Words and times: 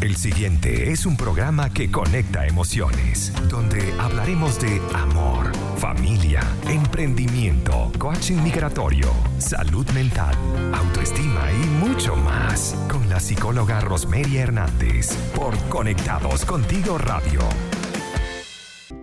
El 0.00 0.14
siguiente 0.14 0.92
es 0.92 1.06
un 1.06 1.16
programa 1.16 1.70
que 1.70 1.90
conecta 1.90 2.46
emociones, 2.46 3.32
donde 3.50 3.92
hablaremos 3.98 4.60
de 4.60 4.80
amor, 4.94 5.50
familia, 5.76 6.40
emprendimiento, 6.68 7.90
coaching 7.98 8.40
migratorio, 8.44 9.08
salud 9.38 9.84
mental, 9.90 10.36
autoestima 10.72 11.50
y 11.50 11.66
mucho 11.84 12.14
más. 12.14 12.76
Con 12.88 13.08
la 13.08 13.18
psicóloga 13.18 13.80
Rosemary 13.80 14.36
Hernández 14.36 15.16
por 15.34 15.58
Conectados 15.68 16.44
Contigo 16.44 16.96
Radio. 16.98 17.40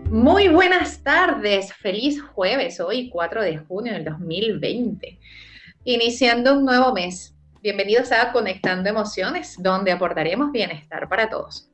Muy 0.09 0.47
buenas 0.47 1.03
tardes, 1.03 1.73
feliz 1.73 2.21
jueves, 2.21 2.79
hoy 2.79 3.09
4 3.09 3.41
de 3.41 3.57
junio 3.57 3.91
del 3.91 4.05
2020, 4.05 5.19
iniciando 5.83 6.57
un 6.57 6.63
nuevo 6.63 6.93
mes 6.93 7.34
Bienvenidos 7.65 8.11
a 8.11 8.31
Conectando 8.31 8.89
Emociones, 8.91 9.55
donde 9.57 9.91
aportaremos 9.91 10.51
bienestar 10.51 11.09
para 11.09 11.31
todos. 11.31 11.71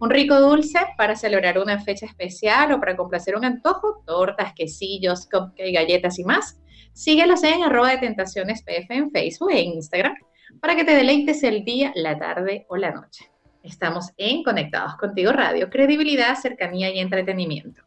Un 0.00 0.10
rico 0.10 0.40
dulce 0.40 0.80
para 0.96 1.14
celebrar 1.14 1.60
una 1.60 1.78
fecha 1.78 2.06
especial 2.06 2.72
o 2.72 2.80
para 2.80 2.96
complacer 2.96 3.36
un 3.36 3.44
antojo, 3.44 4.02
tortas, 4.04 4.52
quesillos, 4.52 5.28
cupcakes, 5.30 5.72
galletas 5.72 6.18
y 6.18 6.24
más 6.24 6.56
Síguelos 6.92 7.42
en 7.44 7.62
arroba 7.62 7.90
de 7.90 7.98
tentaciones 7.98 8.62
PF 8.62 8.94
en 8.94 9.10
Facebook 9.10 9.50
e 9.52 9.62
Instagram 9.62 10.14
para 10.60 10.76
que 10.76 10.84
te 10.84 10.94
deleites 10.94 11.42
el 11.42 11.64
día, 11.64 11.92
la 11.94 12.18
tarde 12.18 12.66
o 12.68 12.76
la 12.76 12.90
noche. 12.90 13.30
Estamos 13.62 14.10
en 14.16 14.42
Conectados 14.42 14.96
Contigo 14.96 15.32
Radio, 15.32 15.70
credibilidad, 15.70 16.34
cercanía 16.36 16.90
y 16.90 16.98
entretenimiento. 16.98 17.82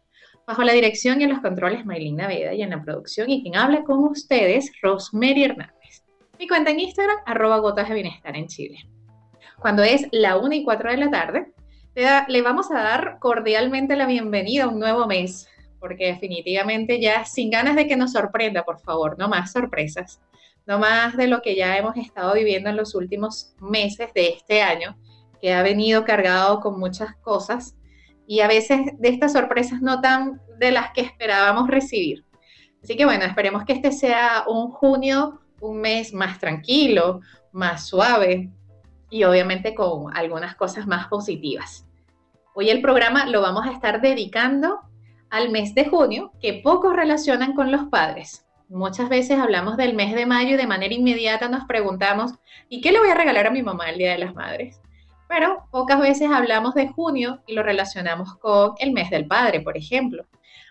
Bajo 0.48 0.64
la 0.64 0.74
dirección 0.74 1.20
y 1.20 1.26
en 1.26 1.32
los 1.32 1.42
controles 1.42 1.86
Maylina 1.86 2.28
Veda 2.28 2.54
y 2.54 2.62
en 2.62 2.72
la 2.72 2.82
producción 2.82 3.30
y 3.30 3.42
quien 3.42 3.56
habla 3.56 3.84
con 3.84 4.04
ustedes, 4.04 4.72
Rosemary 4.82 5.44
Hernández. 5.44 6.04
Mi 6.40 6.48
cuenta 6.48 6.72
en 6.72 6.80
Instagram, 6.80 7.18
arroba 7.26 7.58
gotas 7.60 7.90
de 7.90 7.96
bienestar 7.96 8.36
en 8.36 8.48
Chile. 8.48 8.88
Cuando 9.60 9.84
es 9.84 10.08
la 10.12 10.38
1 10.38 10.54
y 10.56 10.64
4 10.64 10.92
de 10.92 10.98
la 10.98 11.10
tarde, 11.10 11.54
le 11.96 12.42
vamos 12.42 12.72
a 12.72 12.82
dar 12.82 13.18
cordialmente 13.20 13.96
la 13.96 14.08
bienvenida 14.08 14.64
a 14.64 14.68
un 14.68 14.80
nuevo 14.80 15.06
mes, 15.08 15.48
porque 15.84 16.06
definitivamente 16.06 17.02
ya 17.02 17.26
sin 17.26 17.50
ganas 17.50 17.76
de 17.76 17.86
que 17.88 17.98
nos 17.98 18.14
sorprenda, 18.14 18.64
por 18.64 18.80
favor, 18.80 19.20
no 19.20 19.28
más 19.28 19.52
sorpresas, 19.52 20.22
no 20.66 20.80
más 20.80 21.18
de 21.18 21.28
lo 21.28 21.42
que 21.42 21.58
ya 21.58 21.78
hemos 21.78 21.98
estado 21.98 22.36
viviendo 22.36 22.70
en 22.70 22.78
los 22.78 22.96
últimos 22.96 23.54
meses 23.60 24.14
de 24.14 24.30
este 24.30 24.62
año, 24.62 24.98
que 25.42 25.54
ha 25.54 25.62
venido 25.62 26.06
cargado 26.06 26.62
con 26.62 26.80
muchas 26.80 27.18
cosas 27.18 27.76
y 28.26 28.40
a 28.40 28.48
veces 28.48 28.80
de 28.98 29.10
estas 29.10 29.34
sorpresas 29.34 29.82
no 29.82 30.00
tan 30.00 30.40
de 30.58 30.72
las 30.72 30.92
que 30.94 31.02
esperábamos 31.02 31.68
recibir. 31.68 32.24
Así 32.82 32.96
que 32.96 33.04
bueno, 33.04 33.26
esperemos 33.26 33.66
que 33.66 33.74
este 33.74 33.92
sea 33.92 34.46
un 34.48 34.72
junio, 34.72 35.42
un 35.60 35.82
mes 35.82 36.14
más 36.14 36.40
tranquilo, 36.40 37.20
más 37.52 37.88
suave 37.88 38.50
y 39.10 39.26
obviamente 39.26 39.76
con 39.76 40.16
algunas 40.16 40.56
cosas 40.56 40.88
más 40.88 41.08
positivas. 41.10 41.86
Hoy 42.56 42.70
el 42.70 42.82
programa 42.82 43.26
lo 43.26 43.42
vamos 43.42 43.68
a 43.68 43.74
estar 43.74 44.00
dedicando 44.00 44.80
al 45.34 45.50
mes 45.50 45.74
de 45.74 45.86
junio 45.86 46.32
que 46.40 46.62
pocos 46.64 46.96
relacionan 46.96 47.54
con 47.56 47.72
los 47.72 47.86
padres. 47.86 48.46
Muchas 48.70 49.10
veces 49.10 49.40
hablamos 49.40 49.78
del 49.78 49.96
mes 49.96 50.14
de 50.14 50.28
mayo 50.28 50.52
y 50.52 50.58
de 50.58 50.68
manera 50.68 50.94
inmediata 50.94 51.50
nos 51.50 51.66
preguntamos, 51.66 52.34
¿y 52.70 52.82
qué 52.82 52.92
le 52.92 53.00
voy 53.00 53.10
a 53.10 53.16
regalar 53.16 53.48
a 53.48 53.50
mi 53.50 53.64
mamá 53.64 53.90
el 53.90 53.98
Día 53.98 54.12
de 54.12 54.20
las 54.20 54.36
Madres? 54.36 54.80
Pero 55.28 55.66
pocas 55.72 56.00
veces 56.00 56.30
hablamos 56.32 56.76
de 56.76 56.88
junio 56.90 57.42
y 57.48 57.54
lo 57.56 57.64
relacionamos 57.64 58.36
con 58.36 58.74
el 58.78 58.92
mes 58.92 59.10
del 59.10 59.26
padre, 59.26 59.62
por 59.62 59.76
ejemplo. 59.76 60.28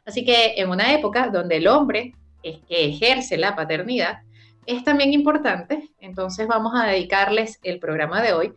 Así 0.07 0.25
que 0.25 0.55
en 0.57 0.71
una 0.71 0.93
época 0.93 1.27
donde 1.27 1.57
el 1.57 1.67
hombre 1.67 2.15
es 2.45 2.61
que 2.69 2.85
ejerce 2.85 3.39
la 3.39 3.57
paternidad 3.57 4.21
es 4.67 4.85
también 4.85 5.13
importante, 5.13 5.91
entonces 5.99 6.47
vamos 6.47 6.73
a 6.77 6.87
dedicarles 6.87 7.59
el 7.65 7.81
programa 7.81 8.23
de 8.23 8.33
hoy 8.33 8.53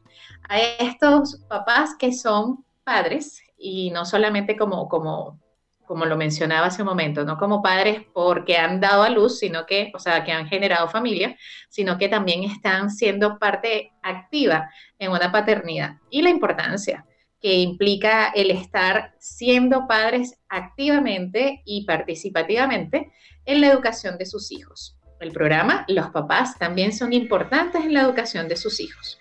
a 0.47 0.59
estos 0.59 1.38
papás 1.47 1.96
que 1.97 2.13
son 2.13 2.63
padres 2.84 3.41
y 3.57 3.90
no 3.90 4.06
solamente 4.06 4.56
como, 4.56 4.88
como 4.88 5.40
como 5.85 6.06
lo 6.06 6.18
mencionaba 6.18 6.68
hace 6.68 6.81
un 6.81 6.88
momento, 6.88 7.23
no 7.23 7.38
como 7.38 7.62
padres 7.62 8.01
porque 8.13 8.57
han 8.57 8.79
dado 8.79 9.03
a 9.03 9.09
luz, 9.09 9.40
sino 9.40 9.66
que, 9.66 9.91
o 9.94 10.00
sea, 10.00 10.23
que 10.23 10.31
han 10.31 10.47
generado 10.47 10.90
familia, 10.90 11.38
sino 11.69 11.97
que 11.97 12.09
también 12.09 12.44
están 12.44 12.90
siendo 12.90 13.38
parte 13.38 13.91
activa 14.01 14.69
en 15.00 15.12
una 15.12 15.31
paternidad. 15.31 15.97
Y 16.09 16.22
la 16.22 16.29
importancia 16.29 17.06
que 17.41 17.53
implica 17.53 18.29
el 18.29 18.50
estar 18.50 19.13
siendo 19.19 19.88
padres 19.88 20.35
activamente 20.50 21.62
y 21.66 21.85
participativamente 21.85 23.12
en 23.45 23.62
la 23.62 23.68
educación 23.68 24.18
de 24.18 24.25
sus 24.25 24.51
hijos. 24.51 24.97
El 25.19 25.31
programa, 25.31 25.85
los 25.88 26.09
papás 26.09 26.57
también 26.57 26.91
son 26.91 27.13
importantes 27.13 27.84
en 27.85 27.94
la 27.94 28.01
educación 28.01 28.47
de 28.47 28.57
sus 28.57 28.79
hijos. 28.79 29.19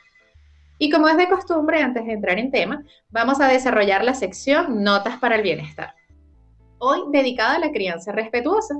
Y 0.78 0.90
como 0.90 1.08
es 1.08 1.16
de 1.16 1.28
costumbre, 1.28 1.82
antes 1.82 2.04
de 2.04 2.12
entrar 2.12 2.38
en 2.38 2.50
tema, 2.50 2.82
vamos 3.10 3.40
a 3.40 3.48
desarrollar 3.48 4.04
la 4.04 4.14
sección 4.14 4.82
Notas 4.82 5.18
para 5.18 5.36
el 5.36 5.42
Bienestar 5.42 5.94
hoy 6.84 7.00
dedicada 7.10 7.56
a 7.56 7.58
la 7.58 7.72
crianza 7.72 8.12
respetuosa. 8.12 8.74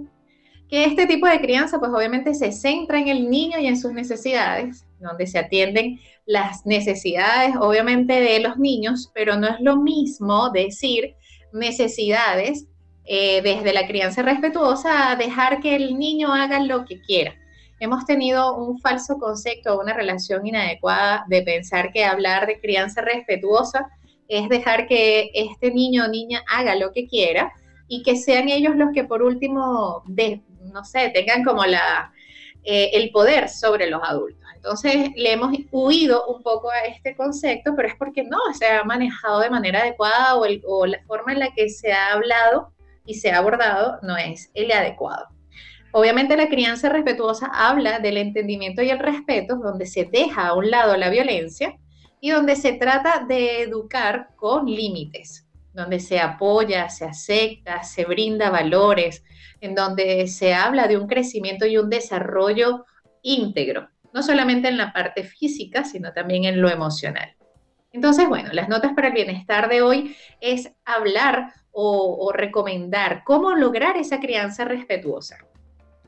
Que 0.69 0.85
este 0.85 1.07
tipo 1.07 1.27
de 1.27 1.41
crianza, 1.41 1.79
pues 1.79 1.93
obviamente 1.93 2.35
se 2.35 2.51
centra 2.51 2.99
en 2.99 3.09
el 3.09 3.31
niño 3.31 3.59
y 3.59 3.67
en 3.67 3.79
sus 3.79 3.93
necesidades, 3.93 4.87
donde 4.99 5.27
se 5.27 5.39
atienden 5.39 6.01
las 6.27 6.65
necesidades, 6.65 7.55
obviamente, 7.61 8.15
de 8.15 8.41
los 8.41 8.57
niños, 8.57 9.11
pero 9.15 9.37
no 9.37 9.49
es 9.49 9.61
lo 9.61 9.77
mismo 9.77 10.51
decir 10.51 11.15
necesidades 11.53 12.67
eh, 13.05 13.43
desde 13.43 13.75
la 13.75 13.87
crianza 13.87 14.23
respetuosa 14.23 15.11
a 15.11 15.17
dejar 15.17 15.61
que 15.61 15.77
el 15.77 15.99
niño 15.99 16.33
haga 16.33 16.61
lo 16.61 16.85
que 16.87 17.01
quiera. 17.03 17.35
Hemos 17.79 18.07
tenido 18.07 18.57
un 18.57 18.79
falso 18.81 19.19
concepto, 19.19 19.79
una 19.79 19.93
relación 19.93 20.47
inadecuada 20.47 21.25
de 21.29 21.43
pensar 21.43 21.93
que 21.93 22.05
hablar 22.05 22.47
de 22.47 22.61
crianza 22.61 23.03
respetuosa 23.03 23.89
es 24.29 24.49
dejar 24.49 24.87
que 24.87 25.31
este 25.35 25.71
niño 25.71 26.05
o 26.05 26.09
niña 26.09 26.43
haga 26.49 26.77
lo 26.77 26.93
que 26.93 27.07
quiera 27.07 27.53
y 27.89 28.03
que 28.03 28.17
sean 28.17 28.49
ellos 28.49 28.77
los 28.77 28.93
que 28.93 29.05
por 29.05 29.23
último, 29.23 30.03
de, 30.07 30.43
no 30.73 30.85
sé, 30.85 31.11
tengan 31.11 31.45
como 31.45 31.65
la, 31.65 32.13
eh, 32.65 32.91
el 32.95 33.11
poder 33.11 33.49
sobre 33.49 33.89
los 33.91 34.03
adultos. 34.03 34.41
Entonces 34.57 35.11
le 35.17 35.33
hemos 35.33 35.53
huido 35.71 36.27
un 36.27 36.43
poco 36.43 36.71
a 36.71 36.81
este 36.81 37.15
concepto, 37.15 37.75
pero 37.77 37.89
es 37.89 37.95
porque 37.97 38.25
no 38.25 38.39
se 38.55 38.67
ha 38.67 38.83
manejado 38.85 39.41
de 39.41 39.51
manera 39.51 39.81
adecuada 39.81 40.37
o, 40.37 40.47
o 40.67 40.87
la 40.87 41.03
forma 41.07 41.33
en 41.33 41.41
la 41.41 41.51
que 41.53 41.69
se 41.69 41.93
ha 41.93 42.13
hablado 42.13 42.73
y 43.05 43.15
se 43.15 43.31
ha 43.31 43.39
abordado 43.39 43.99
no 44.03 44.17
es 44.17 44.51
el 44.55 44.73
adecuado. 44.73 45.29
Obviamente 45.93 46.37
la 46.37 46.49
crianza 46.49 46.89
respetuosa 46.89 47.51
habla 47.53 47.99
del 47.99 48.17
entendimiento 48.17 48.83
y 48.83 48.91
el 48.91 48.99
respeto, 48.99 49.57
donde 49.57 49.87
se 49.87 50.07
deja 50.07 50.49
a 50.49 50.55
un 50.55 50.71
lado 50.71 50.97
la 50.97 51.11
violencia 51.11 51.77
y 52.21 52.31
donde 52.31 52.57
se 52.57 52.73
trata 52.73 53.27
de 53.29 53.61
educar 53.61 54.31
con 54.37 54.65
límites 54.65 55.44
donde 55.75 56.01
se 56.01 56.21
apoya, 56.21 56.89
se 56.89 57.05
acepta, 57.05 57.83
se 57.83 58.05
brinda 58.05 58.51
valores, 58.51 59.25
en 59.61 59.75
donde 59.75 60.27
se 60.29 60.55
habla 60.55 60.87
de 60.87 60.97
un 60.97 61.07
crecimiento 61.07 61.67
y 61.67 61.77
un 61.77 61.91
desarrollo 61.91 62.87
íntegro, 63.23 63.89
no 64.13 64.23
solamente 64.23 64.69
en 64.69 64.79
la 64.79 64.93
parte 64.93 65.25
física, 65.25 65.85
sino 65.85 66.13
también 66.13 66.45
en 66.45 66.61
lo 66.61 66.71
emocional. 66.71 67.35
Entonces, 67.93 68.29
bueno, 68.29 68.51
las 68.53 68.69
notas 68.69 68.93
para 68.93 69.09
el 69.09 69.15
bienestar 69.15 69.69
de 69.69 69.83
hoy 69.83 70.17
es 70.41 70.73
hablar 70.85 71.53
o, 71.71 72.33
recomendar 72.33 73.23
cómo 73.25 73.55
lograr 73.55 73.97
esa 73.97 74.21
crianza 74.21 74.65
respetuosa. 74.65 75.39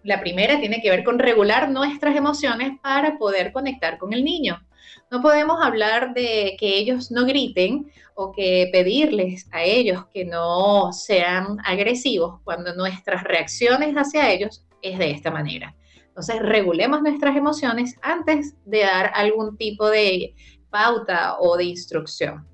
La 0.03 0.21
primera 0.21 0.61
tiene 0.61 0.81
que 0.81 0.91
ver 0.91 1.03
con 1.03 1.19
regular 1.19 1.71
nuestras 1.71 2.15
emociones 2.17 2.79
para 2.83 3.19
poder 3.19 3.53
conectar 3.53 3.99
con 3.99 4.13
el 4.13 4.25
niño. 4.25 4.65
No 5.11 5.23
podemos 5.23 5.65
hablar 5.65 6.15
de 6.15 6.57
que 6.59 6.79
ellos 6.79 7.11
no 7.11 7.25
griten 7.25 7.91
o 8.15 8.33
que 8.33 8.69
pedirles 8.73 9.49
a 9.53 9.63
ellos 9.63 10.07
que 10.13 10.25
no 10.25 10.93
sean 10.93 11.59
agresivos 11.65 12.41
cuando 12.43 12.75
nuestras 12.75 13.23
reacciones 13.23 13.95
hacia 13.95 14.33
ellos 14.33 14.65
es 14.83 14.99
de 14.99 15.11
esta 15.11 15.31
manera. 15.31 15.77
Entonces, 16.09 16.41
regulemos 16.41 17.03
nuestras 17.03 17.37
emociones 17.37 17.95
antes 18.03 18.57
de 18.65 18.81
dar 18.81 19.13
algún 19.15 19.57
tipo 19.57 19.89
de 19.89 20.35
pauta 20.71 21.37
o 21.39 21.57
de 21.57 21.65
instrucción. 21.65 22.47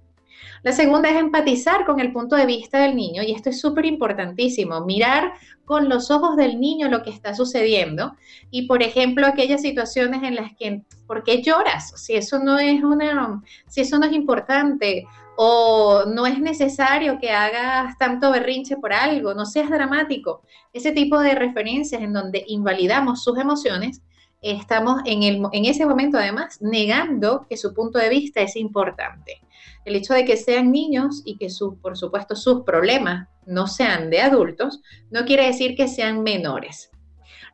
La 0.63 0.73
segunda 0.73 1.11
es 1.11 1.17
empatizar 1.17 1.85
con 1.85 2.01
el 2.01 2.13
punto 2.13 2.37
de 2.37 2.47
vista 2.47 2.79
del 2.79 2.95
niño 2.95 3.23
y 3.23 3.33
esto 3.33 3.51
es 3.51 3.61
súper 3.61 3.85
importantísimo, 3.85 4.85
mirar 4.85 5.33
con 5.65 5.89
los 5.89 6.11
ojos 6.11 6.37
del 6.37 6.61
niño 6.61 6.89
lo 6.89 7.03
que 7.03 7.11
está 7.11 7.35
sucediendo 7.35 8.17
y, 8.51 8.67
por 8.67 8.83
ejemplo, 8.83 9.27
aquellas 9.27 9.63
situaciones 9.63 10.23
en 10.23 10.35
las 10.35 10.53
que, 10.57 10.83
¿por 11.07 11.25
qué 11.25 11.43
lloras? 11.43 11.93
Si 12.01 12.15
eso 12.15 12.39
no 12.39 12.59
es 12.59 12.83
una, 12.83 13.43
si 13.69 13.81
eso 13.81 13.99
no 13.99 14.07
es 14.07 14.13
importante 14.13 15.07
o 15.37 16.05
no 16.07 16.27
es 16.27 16.39
necesario 16.39 17.19
que 17.19 17.31
hagas 17.31 17.97
tanto 17.99 18.31
berrinche 18.31 18.77
por 18.77 18.93
algo, 18.93 19.35
no 19.35 19.47
seas 19.47 19.71
dramático. 19.71 20.43
Ese 20.73 20.93
tipo 20.93 21.19
de 21.21 21.35
referencias 21.35 22.03
en 22.03 22.13
donde 22.13 22.45
invalidamos 22.47 23.25
sus 23.25 23.39
emociones 23.39 24.03
estamos 24.43 25.01
en, 25.05 25.65
ese 25.65 25.87
momento 25.87 26.19
además 26.19 26.61
negando 26.61 27.47
que 27.49 27.57
su 27.57 27.73
punto 27.73 27.99
de 27.99 28.09
vista 28.09 28.41
es 28.41 28.57
importante. 28.57 29.42
El 29.85 29.97
hecho 29.97 30.15
de 30.15 30.25
que 30.25 30.37
sean 30.37 30.73
niños 30.73 31.23
y 31.25 31.37
que, 31.37 31.49
por 31.81 31.97
supuesto, 31.97 32.37
sus 32.37 32.63
problemas 32.63 33.29
no 33.47 33.67
sean 33.67 34.11
de 34.11 34.21
adultos, 34.21 34.81
no 35.11 35.25
quiere 35.25 35.47
decir 35.47 35.77
que 35.77 35.89
sean 35.89 36.23
menores. 36.23 36.91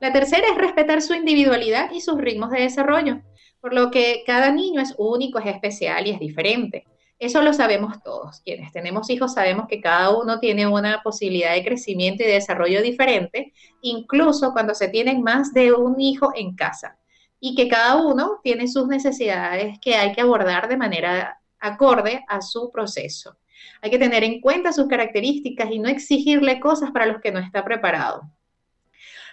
La 0.00 0.12
tercera 0.12 0.46
es 0.50 0.58
respetar 0.58 1.02
su 1.02 1.14
individualidad 1.14 1.90
y 1.92 2.00
sus 2.00 2.18
ritmos 2.18 2.50
de 2.50 2.60
desarrollo, 2.60 3.22
por 3.60 3.74
lo 3.74 3.90
que 3.90 4.22
cada 4.26 4.52
niño 4.52 4.80
es 4.80 4.94
único, 4.96 5.38
es 5.38 5.46
especial 5.46 6.06
y 6.06 6.10
es 6.10 6.20
diferente. 6.20 6.86
Eso 7.18 7.42
lo 7.42 7.52
sabemos 7.52 8.00
todos. 8.04 8.40
Quienes 8.44 8.70
tenemos 8.70 9.10
hijos 9.10 9.34
sabemos 9.34 9.66
que 9.68 9.80
cada 9.80 10.16
uno 10.16 10.38
tiene 10.38 10.68
una 10.68 11.02
posibilidad 11.02 11.52
de 11.52 11.64
crecimiento 11.64 12.22
y 12.22 12.26
de 12.26 12.34
desarrollo 12.34 12.80
diferente, 12.80 13.52
incluso 13.82 14.52
cuando 14.52 14.72
se 14.74 14.88
tienen 14.88 15.22
más 15.22 15.52
de 15.52 15.72
un 15.72 16.00
hijo 16.00 16.30
en 16.36 16.54
casa. 16.54 16.96
Y 17.40 17.56
que 17.56 17.68
cada 17.68 17.96
uno 17.96 18.38
tiene 18.44 18.68
sus 18.68 18.86
necesidades 18.86 19.78
que 19.80 19.96
hay 19.96 20.12
que 20.12 20.20
abordar 20.20 20.68
de 20.68 20.76
manera 20.76 21.40
acorde 21.60 22.24
a 22.28 22.40
su 22.40 22.70
proceso. 22.70 23.36
Hay 23.80 23.90
que 23.90 23.98
tener 23.98 24.24
en 24.24 24.40
cuenta 24.40 24.72
sus 24.72 24.88
características 24.88 25.70
y 25.70 25.78
no 25.78 25.88
exigirle 25.88 26.60
cosas 26.60 26.90
para 26.90 27.06
los 27.06 27.20
que 27.20 27.32
no 27.32 27.38
está 27.38 27.64
preparado. 27.64 28.22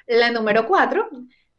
La 0.07 0.31
número 0.31 0.67
cuatro, 0.67 1.09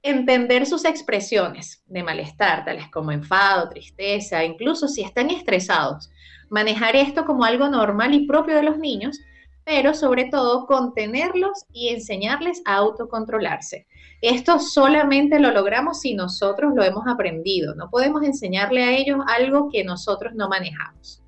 entender 0.02 0.66
sus 0.66 0.84
expresiones 0.84 1.82
de 1.86 2.02
malestar, 2.02 2.64
tales 2.64 2.88
como 2.90 3.10
enfado, 3.12 3.68
tristeza, 3.68 4.44
incluso 4.44 4.88
si 4.88 5.02
están 5.02 5.30
estresados. 5.30 6.10
Manejar 6.48 6.94
esto 6.94 7.24
como 7.24 7.44
algo 7.44 7.68
normal 7.68 8.14
y 8.14 8.26
propio 8.26 8.54
de 8.54 8.62
los 8.62 8.78
niños, 8.78 9.18
pero 9.66 9.94
sobre 9.94 10.26
todo 10.26 10.64
contenerlos 10.64 11.66
y 11.72 11.88
enseñarles 11.88 12.62
a 12.64 12.76
autocontrolarse. 12.76 13.88
Esto 14.22 14.60
solamente 14.60 15.40
lo 15.40 15.50
logramos 15.50 16.00
si 16.00 16.14
nosotros 16.14 16.72
lo 16.74 16.84
hemos 16.84 17.02
aprendido. 17.08 17.74
No 17.74 17.90
podemos 17.90 18.22
enseñarle 18.22 18.84
a 18.84 18.96
ellos 18.96 19.18
algo 19.26 19.68
que 19.68 19.82
nosotros 19.82 20.34
no 20.36 20.48
manejamos. 20.48 21.20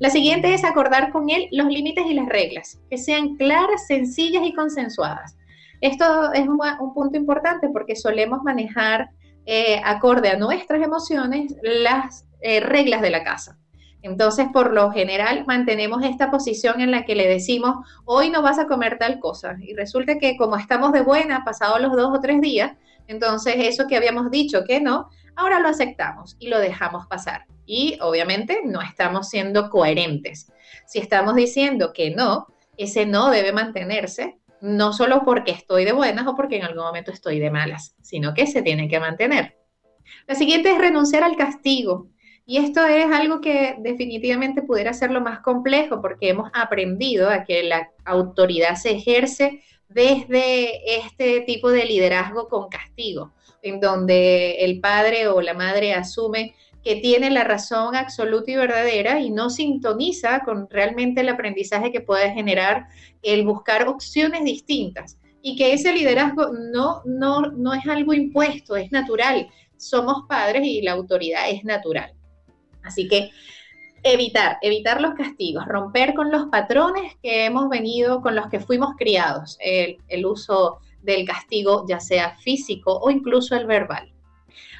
La 0.00 0.10
siguiente 0.10 0.52
es 0.52 0.64
acordar 0.64 1.12
con 1.12 1.30
él 1.30 1.46
los 1.52 1.68
límites 1.68 2.06
y 2.06 2.14
las 2.14 2.28
reglas, 2.28 2.80
que 2.90 2.98
sean 2.98 3.36
claras, 3.36 3.86
sencillas 3.86 4.42
y 4.44 4.52
consensuadas. 4.52 5.36
Esto 5.80 6.32
es 6.32 6.48
un, 6.48 6.58
punto 6.92 7.16
importante 7.16 7.68
porque 7.72 7.94
solemos 7.94 8.42
manejar 8.42 9.10
eh, 9.46 9.80
acorde 9.84 10.28
a 10.28 10.36
nuestras 10.36 10.82
emociones 10.82 11.54
las 11.62 12.26
eh, 12.40 12.58
reglas 12.58 13.00
de 13.00 13.10
la 13.10 13.22
casa. 13.22 13.59
Entonces, 14.02 14.48
por 14.52 14.72
lo 14.72 14.90
general, 14.90 15.44
mantenemos 15.46 16.02
esta 16.04 16.30
posición 16.30 16.80
en 16.80 16.90
la 16.90 17.04
que 17.04 17.14
le 17.14 17.28
decimos, 17.28 17.86
hoy 18.04 18.30
no 18.30 18.42
vas 18.42 18.58
a 18.58 18.66
comer 18.66 18.98
tal 18.98 19.18
cosa. 19.20 19.56
Y 19.60 19.74
resulta 19.74 20.18
que 20.18 20.36
como 20.36 20.56
estamos 20.56 20.92
de 20.92 21.02
buena, 21.02 21.44
pasados 21.44 21.80
los 21.80 21.92
dos 21.92 22.16
o 22.16 22.20
tres 22.20 22.40
días, 22.40 22.72
entonces 23.06 23.54
eso 23.58 23.86
que 23.86 23.96
habíamos 23.96 24.30
dicho 24.30 24.64
que 24.64 24.80
no, 24.80 25.08
ahora 25.36 25.60
lo 25.60 25.68
aceptamos 25.68 26.36
y 26.38 26.48
lo 26.48 26.58
dejamos 26.58 27.06
pasar. 27.06 27.46
Y 27.66 27.98
obviamente 28.00 28.60
no 28.64 28.80
estamos 28.80 29.28
siendo 29.28 29.68
coherentes. 29.70 30.50
Si 30.86 30.98
estamos 30.98 31.34
diciendo 31.34 31.92
que 31.92 32.10
no, 32.14 32.46
ese 32.76 33.06
no 33.06 33.30
debe 33.30 33.52
mantenerse, 33.52 34.38
no 34.60 34.92
solo 34.92 35.22
porque 35.24 35.52
estoy 35.52 35.84
de 35.84 35.92
buenas 35.92 36.26
o 36.26 36.34
porque 36.34 36.56
en 36.56 36.64
algún 36.64 36.84
momento 36.84 37.10
estoy 37.10 37.38
de 37.38 37.50
malas, 37.50 37.94
sino 38.02 38.34
que 38.34 38.46
se 38.46 38.62
tiene 38.62 38.88
que 38.88 39.00
mantener. 39.00 39.56
La 40.26 40.34
siguiente 40.34 40.70
es 40.70 40.78
renunciar 40.78 41.22
al 41.22 41.36
castigo. 41.36 42.08
Y 42.50 42.56
esto 42.56 42.84
es 42.84 43.06
algo 43.12 43.40
que 43.40 43.76
definitivamente 43.78 44.62
pudiera 44.62 44.92
ser 44.92 45.12
lo 45.12 45.20
más 45.20 45.38
complejo 45.38 46.02
porque 46.02 46.30
hemos 46.30 46.50
aprendido 46.52 47.30
a 47.30 47.44
que 47.44 47.62
la 47.62 47.92
autoridad 48.04 48.74
se 48.74 48.90
ejerce 48.90 49.62
desde 49.88 50.96
este 50.98 51.42
tipo 51.42 51.70
de 51.70 51.84
liderazgo 51.84 52.48
con 52.48 52.68
castigo, 52.68 53.32
en 53.62 53.78
donde 53.78 54.64
el 54.64 54.80
padre 54.80 55.28
o 55.28 55.40
la 55.40 55.54
madre 55.54 55.94
asume 55.94 56.56
que 56.82 56.96
tiene 56.96 57.30
la 57.30 57.44
razón 57.44 57.94
absoluta 57.94 58.50
y 58.50 58.56
verdadera 58.56 59.20
y 59.20 59.30
no 59.30 59.48
sintoniza 59.48 60.40
con 60.40 60.68
realmente 60.68 61.20
el 61.20 61.28
aprendizaje 61.28 61.92
que 61.92 62.00
puede 62.00 62.32
generar 62.32 62.88
el 63.22 63.44
buscar 63.44 63.86
opciones 63.86 64.42
distintas 64.42 65.18
y 65.40 65.54
que 65.54 65.72
ese 65.72 65.92
liderazgo 65.92 66.48
no, 66.72 67.02
no, 67.04 67.42
no 67.42 67.74
es 67.74 67.86
algo 67.86 68.12
impuesto, 68.12 68.74
es 68.74 68.90
natural. 68.90 69.48
Somos 69.76 70.24
padres 70.28 70.64
y 70.64 70.82
la 70.82 70.90
autoridad 70.94 71.48
es 71.48 71.62
natural. 71.62 72.12
Así 72.84 73.08
que 73.08 73.30
evitar, 74.02 74.58
evitar 74.62 75.00
los 75.00 75.14
castigos, 75.14 75.66
romper 75.66 76.14
con 76.14 76.30
los 76.30 76.46
patrones 76.46 77.14
que 77.22 77.44
hemos 77.44 77.68
venido, 77.68 78.22
con 78.22 78.34
los 78.34 78.48
que 78.48 78.60
fuimos 78.60 78.94
criados, 78.96 79.58
el, 79.60 80.26
uso 80.26 80.80
del 81.02 81.26
castigo, 81.26 81.84
ya 81.88 82.00
sea 82.00 82.36
físico 82.38 82.98
o 82.98 83.10
incluso 83.10 83.56
el 83.56 83.66
verbal. 83.66 84.12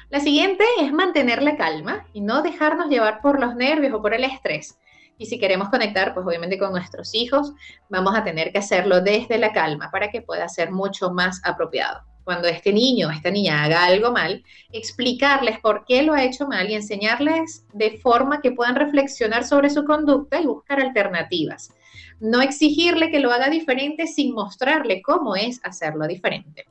La 0.09 0.19
siguiente 0.19 0.63
es 0.81 0.91
mantener 0.91 1.41
la 1.41 1.55
calma 1.55 2.05
y 2.13 2.21
no 2.21 2.41
dejarnos 2.41 2.89
llevar 2.89 3.21
por 3.21 3.39
los 3.39 3.55
nervios 3.55 3.93
o 3.93 4.01
por 4.01 4.13
el 4.13 4.23
estrés. 4.23 4.77
Y 5.17 5.27
si 5.27 5.39
queremos 5.39 5.69
conectar, 5.69 6.13
pues 6.13 6.25
obviamente 6.25 6.57
con 6.57 6.71
nuestros 6.71 7.13
hijos, 7.13 7.53
vamos 7.89 8.15
a 8.15 8.23
tener 8.23 8.51
que 8.51 8.57
hacerlo 8.57 9.01
desde 9.01 9.37
la 9.37 9.53
calma 9.53 9.89
para 9.91 10.09
que 10.09 10.21
pueda 10.21 10.49
ser 10.49 10.71
mucho 10.71 11.11
más 11.11 11.41
apropiado 11.45 12.10
cuando 12.23 12.47
este 12.47 12.71
niño 12.71 13.07
o 13.07 13.11
esta 13.11 13.31
niña 13.31 13.63
haga 13.63 13.85
algo 13.85 14.11
mal, 14.11 14.43
explicarles 14.71 15.59
por 15.59 15.85
qué 15.85 16.03
lo 16.03 16.13
ha 16.13 16.23
hecho 16.23 16.47
mal 16.47 16.69
y 16.69 16.75
enseñarles 16.75 17.65
de 17.73 17.97
forma 17.97 18.41
que 18.41 18.51
puedan 18.51 18.75
reflexionar 18.75 19.43
sobre 19.43 19.69
su 19.69 19.83
conducta 19.85 20.39
y 20.39 20.45
buscar 20.45 20.79
alternativas. 20.79 21.73
No 22.19 22.41
exigirle 22.41 23.09
que 23.09 23.19
lo 23.19 23.31
haga 23.31 23.49
diferente 23.49 24.07
sin 24.07 24.33
mostrarle 24.33 25.01
cómo 25.01 25.35
es 25.35 25.59
hacerlo 25.63 26.07
diferente. 26.07 26.65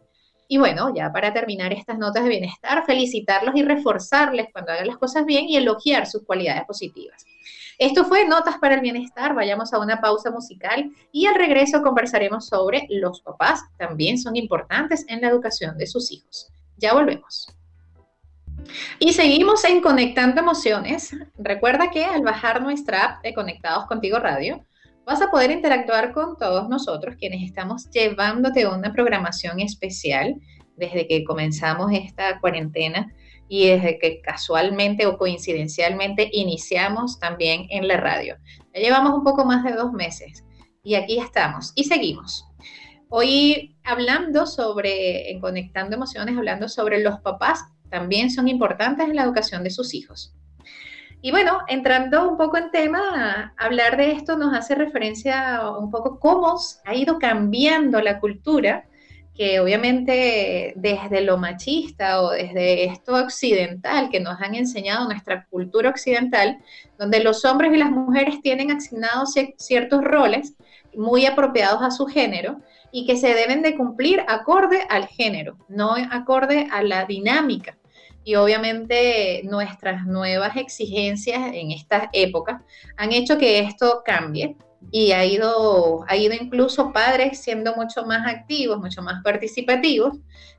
Y 0.52 0.58
bueno, 0.58 0.92
ya 0.92 1.12
para 1.12 1.32
terminar 1.32 1.72
estas 1.72 1.96
notas 1.96 2.24
de 2.24 2.30
bienestar, 2.30 2.84
felicitarlos 2.84 3.54
y 3.54 3.62
reforzarles 3.62 4.48
cuando 4.52 4.72
hagan 4.72 4.88
las 4.88 4.98
cosas 4.98 5.24
bien 5.24 5.48
y 5.48 5.56
elogiar 5.56 6.08
sus 6.08 6.24
cualidades 6.24 6.64
positivas. 6.64 7.24
Esto 7.80 8.04
fue 8.04 8.28
Notas 8.28 8.58
para 8.58 8.74
el 8.74 8.82
Bienestar. 8.82 9.34
Vayamos 9.34 9.72
a 9.72 9.78
una 9.78 10.02
pausa 10.02 10.30
musical 10.30 10.92
y 11.12 11.24
al 11.24 11.34
regreso 11.34 11.80
conversaremos 11.80 12.46
sobre 12.46 12.86
los 12.90 13.22
papás 13.22 13.62
también 13.78 14.18
son 14.18 14.36
importantes 14.36 15.06
en 15.08 15.22
la 15.22 15.28
educación 15.28 15.78
de 15.78 15.86
sus 15.86 16.12
hijos. 16.12 16.52
Ya 16.76 16.92
volvemos. 16.92 17.50
Y 18.98 19.14
seguimos 19.14 19.64
en 19.64 19.80
Conectando 19.80 20.42
Emociones. 20.42 21.16
Recuerda 21.38 21.90
que 21.90 22.04
al 22.04 22.20
bajar 22.20 22.60
nuestra 22.60 23.02
app 23.02 23.22
de 23.22 23.32
Conectados 23.32 23.86
Contigo 23.86 24.18
Radio, 24.18 24.62
vas 25.06 25.22
a 25.22 25.30
poder 25.30 25.50
interactuar 25.50 26.12
con 26.12 26.36
todos 26.36 26.68
nosotros 26.68 27.16
quienes 27.18 27.42
estamos 27.42 27.88
llevándote 27.88 28.66
una 28.66 28.92
programación 28.92 29.58
especial 29.58 30.34
desde 30.76 31.08
que 31.08 31.24
comenzamos 31.24 31.90
esta 31.94 32.40
cuarentena 32.40 33.10
y 33.50 33.66
desde 33.66 33.98
que 33.98 34.20
casualmente 34.22 35.06
o 35.06 35.18
coincidencialmente 35.18 36.30
iniciamos 36.32 37.18
también 37.18 37.66
en 37.70 37.88
la 37.88 37.96
radio. 37.96 38.36
Ya 38.72 38.80
llevamos 38.80 39.12
un 39.12 39.24
poco 39.24 39.44
más 39.44 39.64
de 39.64 39.72
dos 39.72 39.92
meses 39.92 40.44
y 40.84 40.94
aquí 40.94 41.18
estamos 41.18 41.72
y 41.74 41.82
seguimos. 41.82 42.46
Hoy 43.08 43.76
hablando 43.82 44.46
sobre, 44.46 45.32
en 45.32 45.40
Conectando 45.40 45.96
Emociones, 45.96 46.38
hablando 46.38 46.68
sobre 46.68 47.02
los 47.02 47.18
papás, 47.22 47.64
también 47.90 48.30
son 48.30 48.46
importantes 48.46 49.08
en 49.08 49.16
la 49.16 49.24
educación 49.24 49.64
de 49.64 49.70
sus 49.70 49.94
hijos. 49.94 50.32
Y 51.20 51.32
bueno, 51.32 51.58
entrando 51.66 52.30
un 52.30 52.38
poco 52.38 52.56
en 52.56 52.70
tema, 52.70 53.52
hablar 53.58 53.96
de 53.96 54.12
esto 54.12 54.38
nos 54.38 54.54
hace 54.54 54.76
referencia 54.76 55.68
un 55.76 55.90
poco 55.90 56.20
cómo 56.20 56.56
ha 56.84 56.94
ido 56.94 57.18
cambiando 57.18 58.00
la 58.00 58.20
cultura 58.20 58.84
que 59.40 59.58
obviamente 59.58 60.74
desde 60.76 61.22
lo 61.22 61.38
machista 61.38 62.20
o 62.20 62.28
desde 62.28 62.84
esto 62.84 63.14
occidental 63.14 64.10
que 64.10 64.20
nos 64.20 64.38
han 64.38 64.54
enseñado 64.54 65.06
nuestra 65.06 65.46
cultura 65.46 65.88
occidental, 65.88 66.58
donde 66.98 67.20
los 67.20 67.46
hombres 67.46 67.72
y 67.72 67.78
las 67.78 67.90
mujeres 67.90 68.42
tienen 68.42 68.70
asignados 68.70 69.32
ciertos 69.56 70.04
roles 70.04 70.52
muy 70.94 71.24
apropiados 71.24 71.80
a 71.80 71.90
su 71.90 72.04
género 72.04 72.60
y 72.92 73.06
que 73.06 73.16
se 73.16 73.32
deben 73.32 73.62
de 73.62 73.78
cumplir 73.78 74.22
acorde 74.28 74.82
al 74.90 75.06
género, 75.06 75.56
no 75.70 75.94
acorde 75.94 76.68
a 76.70 76.82
la 76.82 77.06
dinámica. 77.06 77.78
Y 78.22 78.34
obviamente 78.34 79.40
nuestras 79.44 80.04
nuevas 80.04 80.54
exigencias 80.58 81.50
en 81.54 81.70
estas 81.70 82.08
épocas 82.12 82.60
han 82.98 83.12
hecho 83.12 83.38
que 83.38 83.60
esto 83.60 84.02
cambie 84.04 84.54
y 84.90 85.12
ha 85.12 85.24
ido, 85.24 86.04
ha 86.08 86.16
ido 86.16 86.34
incluso 86.34 86.92
padres 86.92 87.40
siendo 87.40 87.74
mucho 87.76 88.04
más 88.04 88.26
activos, 88.26 88.78
mucho 88.78 89.02
más 89.02 89.22
participativos, 89.22 90.18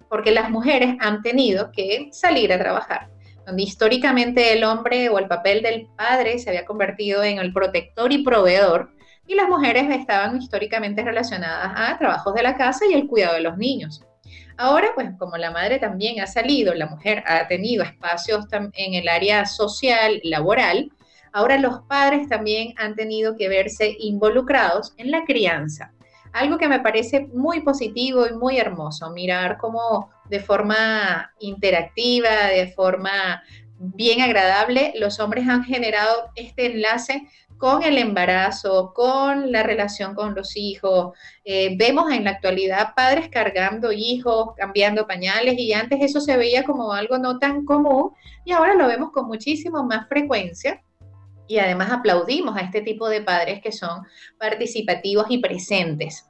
porque 0.09 0.31
las 0.31 0.49
mujeres 0.49 0.95
han 0.99 1.21
tenido 1.21 1.71
que 1.71 2.09
salir 2.11 2.51
a 2.53 2.59
trabajar, 2.59 3.09
donde 3.45 3.63
históricamente 3.63 4.53
el 4.53 4.63
hombre 4.63 5.09
o 5.09 5.19
el 5.19 5.27
papel 5.27 5.61
del 5.61 5.87
padre 5.97 6.39
se 6.39 6.49
había 6.49 6.65
convertido 6.65 7.23
en 7.23 7.39
el 7.39 7.53
protector 7.53 8.11
y 8.11 8.23
proveedor, 8.23 8.91
y 9.27 9.35
las 9.35 9.47
mujeres 9.47 9.89
estaban 9.89 10.37
históricamente 10.41 11.03
relacionadas 11.03 11.71
a 11.75 11.97
trabajos 11.97 12.33
de 12.33 12.43
la 12.43 12.57
casa 12.57 12.85
y 12.89 12.93
el 12.93 13.07
cuidado 13.07 13.35
de 13.35 13.41
los 13.41 13.57
niños. 13.57 14.03
Ahora, 14.57 14.89
pues 14.93 15.09
como 15.17 15.37
la 15.37 15.51
madre 15.51 15.79
también 15.79 16.19
ha 16.19 16.27
salido, 16.27 16.73
la 16.73 16.85
mujer 16.85 17.23
ha 17.25 17.47
tenido 17.47 17.83
espacios 17.83 18.45
en 18.51 18.93
el 18.93 19.07
área 19.07 19.45
social, 19.45 20.19
laboral, 20.23 20.91
ahora 21.33 21.57
los 21.57 21.81
padres 21.81 22.27
también 22.27 22.73
han 22.77 22.95
tenido 22.95 23.35
que 23.35 23.49
verse 23.49 23.95
involucrados 23.99 24.93
en 24.97 25.11
la 25.11 25.23
crianza. 25.25 25.91
Algo 26.33 26.57
que 26.57 26.69
me 26.69 26.79
parece 26.79 27.27
muy 27.33 27.61
positivo 27.61 28.25
y 28.25 28.33
muy 28.33 28.57
hermoso, 28.57 29.11
mirar 29.11 29.57
cómo 29.57 30.09
de 30.29 30.39
forma 30.39 31.31
interactiva, 31.39 32.47
de 32.47 32.71
forma 32.73 33.43
bien 33.77 34.21
agradable, 34.21 34.93
los 34.95 35.19
hombres 35.19 35.47
han 35.49 35.63
generado 35.63 36.29
este 36.35 36.67
enlace 36.67 37.27
con 37.61 37.83
el 37.83 37.99
embarazo, 37.99 38.91
con 38.91 39.51
la 39.51 39.61
relación 39.61 40.15
con 40.15 40.33
los 40.33 40.57
hijos. 40.57 41.15
Eh, 41.45 41.75
vemos 41.77 42.11
en 42.11 42.23
la 42.23 42.31
actualidad 42.31 42.95
padres 42.95 43.29
cargando 43.29 43.91
hijos, 43.91 44.55
cambiando 44.57 45.05
pañales 45.05 45.59
y 45.59 45.71
antes 45.73 45.99
eso 46.01 46.21
se 46.21 46.37
veía 46.37 46.63
como 46.63 46.91
algo 46.91 47.19
no 47.19 47.37
tan 47.37 47.65
común 47.65 48.13
y 48.45 48.51
ahora 48.51 48.73
lo 48.73 48.87
vemos 48.87 49.11
con 49.11 49.27
muchísimo 49.27 49.83
más 49.83 50.07
frecuencia. 50.07 50.81
Y 51.47 51.59
además 51.59 51.91
aplaudimos 51.91 52.55
a 52.55 52.61
este 52.61 52.81
tipo 52.81 53.09
de 53.09 53.21
padres 53.21 53.61
que 53.61 53.71
son 53.71 54.05
participativos 54.37 55.25
y 55.29 55.39
presentes. 55.39 56.25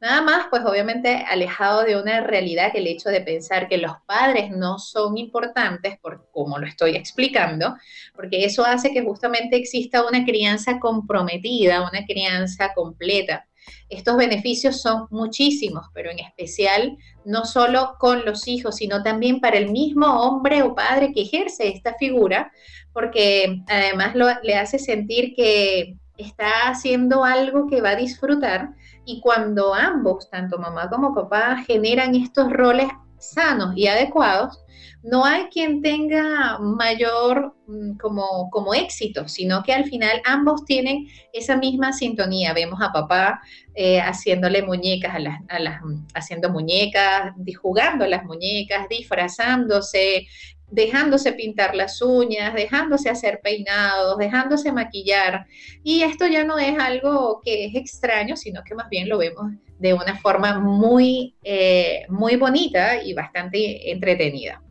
Nada 0.00 0.22
más, 0.22 0.46
pues 0.48 0.62
obviamente 0.64 1.24
alejado 1.28 1.82
de 1.82 2.00
una 2.00 2.20
realidad 2.20 2.70
que 2.70 2.78
el 2.78 2.86
hecho 2.86 3.08
de 3.08 3.20
pensar 3.20 3.68
que 3.68 3.78
los 3.78 3.92
padres 4.06 4.50
no 4.50 4.78
son 4.78 5.18
importantes, 5.18 5.98
por 5.98 6.30
como 6.30 6.58
lo 6.58 6.66
estoy 6.68 6.94
explicando, 6.94 7.76
porque 8.14 8.44
eso 8.44 8.64
hace 8.64 8.92
que 8.92 9.02
justamente 9.02 9.56
exista 9.56 10.06
una 10.06 10.24
crianza 10.24 10.78
comprometida, 10.78 11.82
una 11.82 12.04
crianza 12.06 12.72
completa. 12.74 13.48
Estos 13.88 14.16
beneficios 14.16 14.80
son 14.80 15.06
muchísimos, 15.10 15.86
pero 15.94 16.10
en 16.10 16.18
especial 16.18 16.96
no 17.24 17.44
solo 17.44 17.96
con 17.98 18.24
los 18.24 18.48
hijos, 18.48 18.76
sino 18.76 19.02
también 19.02 19.40
para 19.40 19.58
el 19.58 19.70
mismo 19.70 20.06
hombre 20.06 20.62
o 20.62 20.74
padre 20.74 21.12
que 21.12 21.22
ejerce 21.22 21.68
esta 21.68 21.94
figura, 21.94 22.50
porque 22.92 23.62
además 23.68 24.14
le 24.42 24.54
hace 24.54 24.78
sentir 24.78 25.34
que 25.34 25.96
está 26.16 26.68
haciendo 26.68 27.24
algo 27.24 27.66
que 27.68 27.80
va 27.80 27.90
a 27.90 27.96
disfrutar 27.96 28.70
y 29.04 29.20
cuando 29.20 29.72
ambos, 29.74 30.28
tanto 30.28 30.58
mamá 30.58 30.90
como 30.90 31.14
papá, 31.14 31.64
generan 31.66 32.14
estos 32.14 32.52
roles 32.52 32.88
sanos 33.18 33.74
y 33.76 33.86
adecuados, 33.86 34.60
no 35.02 35.24
hay 35.24 35.44
quien 35.44 35.82
tenga 35.82 36.58
mayor 36.58 37.54
mm, 37.66 37.96
como, 37.98 38.50
como 38.50 38.74
éxito, 38.74 39.28
sino 39.28 39.62
que 39.62 39.72
al 39.72 39.84
final 39.84 40.20
ambos 40.24 40.64
tienen 40.64 41.06
esa 41.32 41.56
misma 41.56 41.92
sintonía. 41.92 42.52
Vemos 42.52 42.80
a 42.82 42.92
papá 42.92 43.40
eh, 43.74 44.00
haciéndole 44.00 44.62
muñecas, 44.62 45.14
a 45.14 45.18
las, 45.18 45.40
a 45.48 45.58
las, 45.58 45.80
haciendo 46.14 46.50
muñecas, 46.50 47.32
jugando 47.60 48.06
las 48.06 48.24
muñecas, 48.24 48.88
disfrazándose, 48.88 50.26
dejándose 50.70 51.32
pintar 51.32 51.74
las 51.74 52.02
uñas, 52.02 52.54
dejándose 52.54 53.08
hacer 53.08 53.40
peinados, 53.42 54.18
dejándose 54.18 54.72
maquillar. 54.72 55.46
Y 55.82 56.02
esto 56.02 56.26
ya 56.26 56.44
no 56.44 56.58
es 56.58 56.78
algo 56.78 57.40
que 57.44 57.66
es 57.66 57.74
extraño, 57.74 58.36
sino 58.36 58.62
que 58.64 58.74
más 58.74 58.88
bien 58.88 59.08
lo 59.08 59.18
vemos 59.18 59.52
de 59.78 59.94
una 59.94 60.16
forma 60.16 60.58
muy, 60.58 61.36
eh, 61.42 62.04
muy 62.08 62.36
bonita 62.36 63.02
y 63.02 63.14
bastante 63.14 63.90
entretenida. 63.90 64.62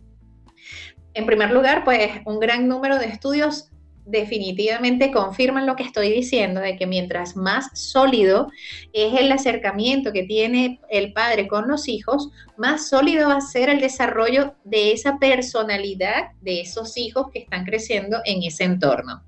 En 1.17 1.25
primer 1.25 1.49
lugar, 1.49 1.83
pues 1.83 2.11
un 2.25 2.39
gran 2.39 2.67
número 2.67 2.99
de 2.99 3.07
estudios 3.07 3.71
definitivamente 4.05 5.11
confirman 5.11 5.65
lo 5.65 5.75
que 5.75 5.81
estoy 5.81 6.11
diciendo, 6.11 6.61
de 6.61 6.77
que 6.77 6.85
mientras 6.85 7.35
más 7.35 7.71
sólido 7.73 8.51
es 8.93 9.19
el 9.19 9.31
acercamiento 9.31 10.13
que 10.13 10.21
tiene 10.21 10.79
el 10.91 11.13
padre 11.13 11.47
con 11.47 11.67
los 11.67 11.87
hijos, 11.87 12.29
más 12.55 12.87
sólido 12.89 13.29
va 13.29 13.37
a 13.37 13.41
ser 13.41 13.69
el 13.69 13.81
desarrollo 13.81 14.53
de 14.63 14.91
esa 14.91 15.17
personalidad 15.17 16.33
de 16.41 16.61
esos 16.61 16.95
hijos 16.97 17.31
que 17.33 17.39
están 17.39 17.65
creciendo 17.65 18.19
en 18.23 18.43
ese 18.43 18.65
entorno. 18.65 19.23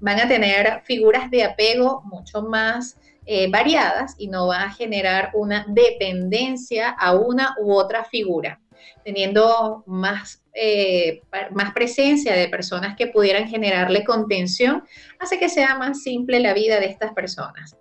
Van 0.00 0.20
a 0.20 0.28
tener 0.28 0.82
figuras 0.84 1.28
de 1.28 1.42
apego 1.42 2.02
mucho 2.04 2.42
más 2.42 3.00
eh, 3.26 3.50
variadas 3.50 4.14
y 4.16 4.28
no 4.28 4.46
va 4.46 4.62
a 4.62 4.72
generar 4.72 5.32
una 5.34 5.66
dependencia 5.68 6.90
a 6.90 7.16
una 7.16 7.56
u 7.60 7.72
otra 7.72 8.04
figura 8.04 8.60
teniendo 9.04 9.82
más, 9.86 10.41
eh, 10.54 11.22
más 11.52 11.72
presencia 11.72 12.34
de 12.34 12.48
personas 12.48 12.96
que 12.96 13.06
pudieran 13.06 13.48
generarle 13.48 14.04
contención, 14.04 14.84
hace 15.18 15.38
que 15.38 15.48
sea 15.48 15.76
más 15.76 16.02
simple 16.02 16.40
la 16.40 16.54
vida 16.54 16.78
de 16.78 16.86
estas 16.86 17.12
personas. 17.12 17.76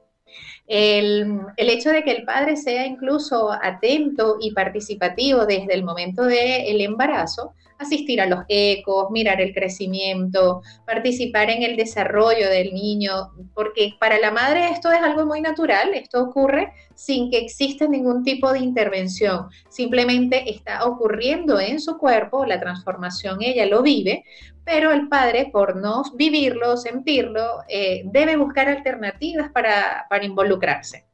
El, 0.68 1.42
el, 1.58 1.70
hecho 1.70 1.90
de 1.90 2.04
que 2.04 2.12
el 2.12 2.24
padre 2.24 2.56
sea 2.56 2.86
incluso 2.86 3.51
atento 3.51 4.38
y 4.40 4.51
participativo 4.51 5.46
desde 5.46 5.74
el 5.74 5.84
momento 5.84 6.24
del 6.24 6.80
embarazo 6.80 7.56
asistir 7.81 8.21
a 8.21 8.25
los 8.25 8.39
ecos, 8.47 9.11
mirar 9.11 9.41
el 9.41 9.53
crecimiento, 9.53 10.61
participar 10.85 11.50
en 11.50 11.63
el 11.63 11.75
desarrollo 11.75 12.50
del 12.50 12.73
niño, 12.73 13.31
porque 13.53 13.93
para 14.00 14.19
la 14.19 14.31
madre 14.31 14.69
esto 14.69 14.91
es 14.91 15.01
algo 15.01 15.25
muy 15.25 15.41
natural, 15.41 15.93
esto 15.93 16.23
ocurre 16.23 16.71
sin 16.95 17.31
que 17.31 17.39
exista 17.39 17.88
ningún 17.88 18.23
tipo 18.23 18.51
de 18.51 18.59
intervención, 18.59 19.47
simplemente 19.69 20.50
está 20.50 20.85
ocurriendo 20.85 21.59
en 21.59 21.79
su 21.79 21.97
cuerpo, 21.97 22.45
la 22.45 22.59
transformación 22.59 23.41
ella 23.41 23.65
lo 23.65 23.81
vive, 23.81 24.23
pero 24.63 24.91
el 24.91 25.07
padre, 25.09 25.50
por 25.51 25.75
no 25.75 26.03
vivirlo, 26.15 26.77
sentirlo, 26.77 27.61
eh, 27.67 28.03
debe 28.05 28.35
buscar 28.38 28.69
alternativas 28.69 29.51
para, 29.51 30.05
para 30.09 30.25
involucrarse. 30.25 31.11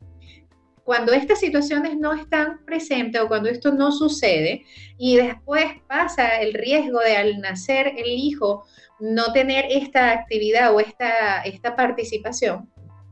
Cuando 0.87 1.11
estas 1.11 1.41
situaciones 1.41 1.97
no 1.97 2.13
están 2.13 2.63
presentes 2.63 3.19
o 3.19 3.27
cuando 3.27 3.49
esto 3.49 3.73
no 3.73 3.91
sucede 3.91 4.63
y 4.97 5.17
después 5.17 5.65
pasa 5.85 6.39
el 6.39 6.53
riesgo 6.53 7.01
de 7.01 7.17
al 7.17 7.41
nacer 7.41 7.95
el 7.97 8.07
hijo 8.07 8.63
no 8.97 9.33
tener 9.33 9.65
esta 9.69 10.11
actividad 10.11 10.73
o 10.73 10.79
esta, 10.79 11.41
esta 11.41 11.75
participación, 11.75 12.71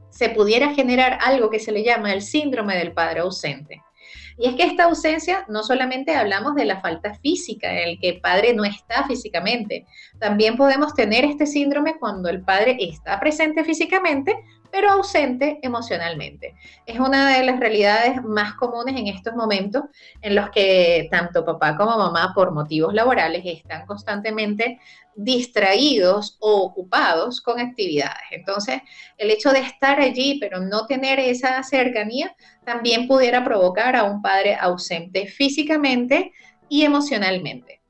se 0.09 0.29
pudiera 0.29 0.73
generar 0.73 1.19
algo 1.21 1.49
que 1.49 1.59
se 1.59 1.73
le 1.73 1.83
llama 1.83 2.13
el 2.13 2.21
síndrome 2.21 2.77
del 2.77 2.93
padre 2.93 3.19
ausente. 3.19 3.81
Y 4.37 4.47
es 4.47 4.55
que 4.55 4.63
esta 4.63 4.85
ausencia 4.85 5.45
no 5.49 5.61
solamente 5.61 6.15
hablamos 6.15 6.55
de 6.55 6.63
la 6.63 6.79
falta 6.79 7.15
física, 7.15 7.69
en 7.73 7.89
el 7.89 7.99
que 7.99 8.07
el 8.07 8.21
padre 8.21 8.53
no 8.53 8.63
está 8.63 9.05
físicamente, 9.05 9.85
también 10.17 10.55
podemos 10.55 10.93
tener 10.93 11.25
este 11.25 11.45
síndrome 11.45 11.97
cuando 11.99 12.29
el 12.29 12.41
padre 12.41 12.77
está 12.79 13.19
presente 13.19 13.65
físicamente, 13.65 14.33
pero 14.75 14.91
ausente 14.91 15.57
emocionalmente. 15.61 16.53
Es 16.85 16.99
una 16.99 17.37
de 17.37 17.45
las 17.45 17.61
realidades 17.61 18.21
más 18.21 18.55
comunes 18.55 18.99
en 18.99 19.07
estos 19.07 19.33
momentos 19.33 19.83
en 20.21 20.35
los 20.35 20.49
que 20.49 21.07
tanto 21.09 21.45
papá 21.45 21.77
como 21.77 21.97
mamá 21.97 22.33
por 22.35 22.51
motivos 22.51 22.93
laborales 22.93 23.41
están 23.45 23.85
constantemente 23.85 24.81
distraídos 25.15 26.35
o 26.41 26.57
ocupados 26.57 27.39
con 27.39 27.61
actividades. 27.61 28.25
Entonces, 28.31 28.81
el 29.17 29.31
hecho 29.31 29.51
de 29.51 29.59
estar 29.59 30.01
allí 30.01 30.39
pero 30.41 30.59
no 30.59 30.85
tener 30.87 31.21
esa 31.21 31.63
cercanía 31.63 32.35
también 32.65 33.07
pudiera 33.07 33.45
provocar 33.45 33.95
a 33.95 34.03
un 34.03 34.21
padre 34.21 34.57
ausente 34.59 35.25
físicamente 35.27 36.33
y 36.67 36.83
emocionalmente. 36.83 37.84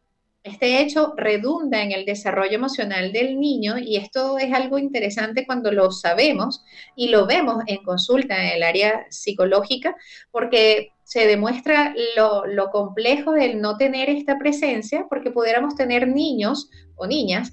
Este 0.46 0.80
hecho 0.80 1.16
redunda 1.18 1.82
en 1.82 1.92
el 1.92 2.06
desarrollo 2.06 2.54
emocional 2.54 3.12
del 3.12 3.40
niño 3.40 3.80
y 3.80 3.98
esto 3.98 4.38
es 4.38 4.54
algo 4.54 4.78
interesante 4.78 5.44
cuando 5.44 5.72
lo 5.72 5.92
sabemos 5.92 6.64
y 6.96 7.08
lo 7.08 7.26
vemos 7.26 7.64
en 7.66 7.84
consulta 7.84 8.40
en 8.40 8.58
el 8.58 8.62
área 8.62 9.08
psicológica 9.10 9.96
porque 10.30 10.90
se 11.04 11.26
demuestra 11.26 11.96
lo, 12.16 12.70
complejo 12.70 13.32
del 13.32 13.60
no 13.60 13.78
tener 13.78 14.08
esta 14.08 14.38
presencia 14.38 15.08
porque 15.10 15.32
pudiéramos 15.32 15.76
tener 15.76 16.08
niños 16.08 16.70
o 16.96 17.08
niñas 17.08 17.52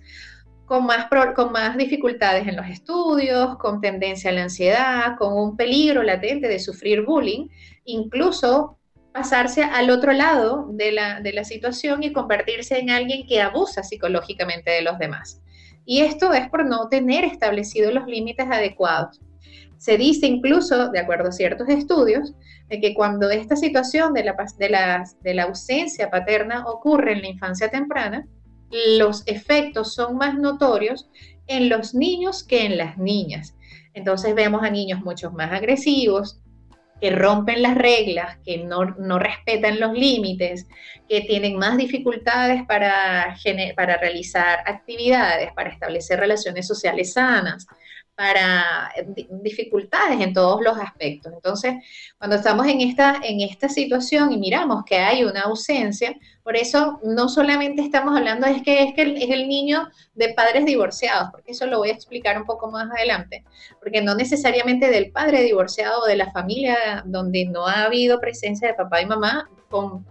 con 0.66 0.84
más, 0.84 1.06
con 1.34 1.50
más 1.50 1.78
dificultades 1.78 2.46
en 2.46 2.56
los 2.56 2.66
estudios, 2.66 3.56
con 3.56 3.80
tendencia 3.80 4.28
a 4.28 4.34
la 4.34 4.42
ansiedad, 4.42 5.16
con 5.16 5.32
un 5.32 5.56
peligro 5.56 6.02
latente 6.02 6.46
de 6.46 6.58
sufrir 6.58 7.06
bullying, 7.06 7.48
incluso 7.86 8.78
pasarse 9.12 9.62
al 9.62 9.90
otro 9.90 10.12
lado 10.12 10.66
de 10.70 10.92
la, 10.92 11.44
situación 11.44 12.02
y 12.02 12.12
convertirse 12.12 12.78
en 12.78 12.90
alguien 12.90 13.26
que 13.26 13.40
abusa 13.40 13.82
psicológicamente 13.82 14.70
de 14.70 14.82
los 14.82 14.98
demás. 14.98 15.40
Y 15.84 16.00
esto 16.00 16.32
es 16.32 16.48
por 16.48 16.64
no 16.64 16.88
tener 16.88 17.24
establecidos 17.24 17.92
los 17.92 18.06
límites 18.06 18.46
adecuados. 18.50 19.20
Se 19.78 19.98
dice 19.98 20.26
incluso, 20.26 20.90
de 20.90 21.00
acuerdo 21.00 21.28
a 21.28 21.32
ciertos 21.32 21.68
estudios, 21.68 22.34
de 22.68 22.80
que 22.80 22.94
cuando 22.94 23.28
esta 23.30 23.56
situación 23.56 24.14
de 24.14 24.24
la, 24.24 24.36
de, 24.58 25.04
de 25.22 25.34
la 25.34 25.42
ausencia 25.42 26.08
paterna 26.08 26.64
ocurre 26.66 27.12
en 27.12 27.22
la 27.22 27.28
infancia 27.28 27.68
temprana, 27.68 28.26
los 28.96 29.22
efectos 29.26 29.92
son 29.94 30.16
más 30.16 30.38
notorios 30.38 31.08
en 31.46 31.68
los 31.68 31.94
niños 31.94 32.44
que 32.44 32.64
en 32.64 32.78
las 32.78 32.96
niñas. 32.96 33.56
Entonces 33.94 34.34
vemos 34.34 34.62
a 34.62 34.70
niños 34.70 35.00
mucho 35.00 35.30
más 35.32 35.52
agresivos, 35.52 36.41
que 37.02 37.10
rompen 37.10 37.62
las 37.62 37.74
reglas, 37.74 38.38
que 38.44 38.58
no, 38.58 39.18
respetan 39.18 39.80
los 39.80 39.92
límites, 39.92 40.68
que 41.08 41.22
tienen 41.22 41.58
más 41.58 41.76
dificultades 41.76 42.62
para, 42.64 43.36
para 43.74 43.96
realizar 43.96 44.60
actividades, 44.64 45.52
para 45.52 45.70
establecer 45.70 46.20
relaciones 46.20 46.64
sociales 46.64 47.14
sanas, 47.14 47.66
para 48.14 48.92
dificultades 49.42 50.20
en 50.20 50.32
todos 50.34 50.60
los 50.62 50.76
aspectos. 50.78 51.32
Entonces, 51.32 51.74
cuando 52.18 52.36
estamos 52.36 52.66
en 52.66 52.80
esta, 52.80 53.20
en 53.22 53.40
esta 53.40 53.68
situación 53.68 54.32
y 54.32 54.38
miramos 54.38 54.84
que 54.84 54.96
hay 54.96 55.24
una 55.24 55.42
ausencia, 55.42 56.14
por 56.42 56.56
eso 56.56 57.00
no 57.02 57.28
solamente 57.28 57.82
estamos 57.82 58.16
hablando 58.16 58.46
es 58.46 58.62
que 58.62 58.82
es, 58.82 58.94
que 58.94 59.02
es 59.02 59.30
el 59.30 59.48
niño 59.48 59.88
de 60.14 60.34
padres 60.34 60.66
divorciados, 60.66 61.30
porque 61.30 61.52
eso 61.52 61.66
lo 61.66 61.78
voy 61.78 61.90
a 61.90 61.94
explicar 61.94 62.38
un 62.38 62.44
poco 62.44 62.70
más 62.70 62.90
adelante, 62.90 63.44
porque 63.80 64.02
no 64.02 64.14
necesariamente 64.14 64.90
del 64.90 65.10
padre 65.10 65.42
divorciado 65.42 66.02
o 66.02 66.06
de 66.06 66.16
la 66.16 66.30
familia 66.32 67.02
donde 67.06 67.46
no 67.46 67.66
ha 67.66 67.84
habido 67.84 68.20
presencia 68.20 68.68
de 68.68 68.74
papá 68.74 69.00
y 69.00 69.06
mamá 69.06 69.48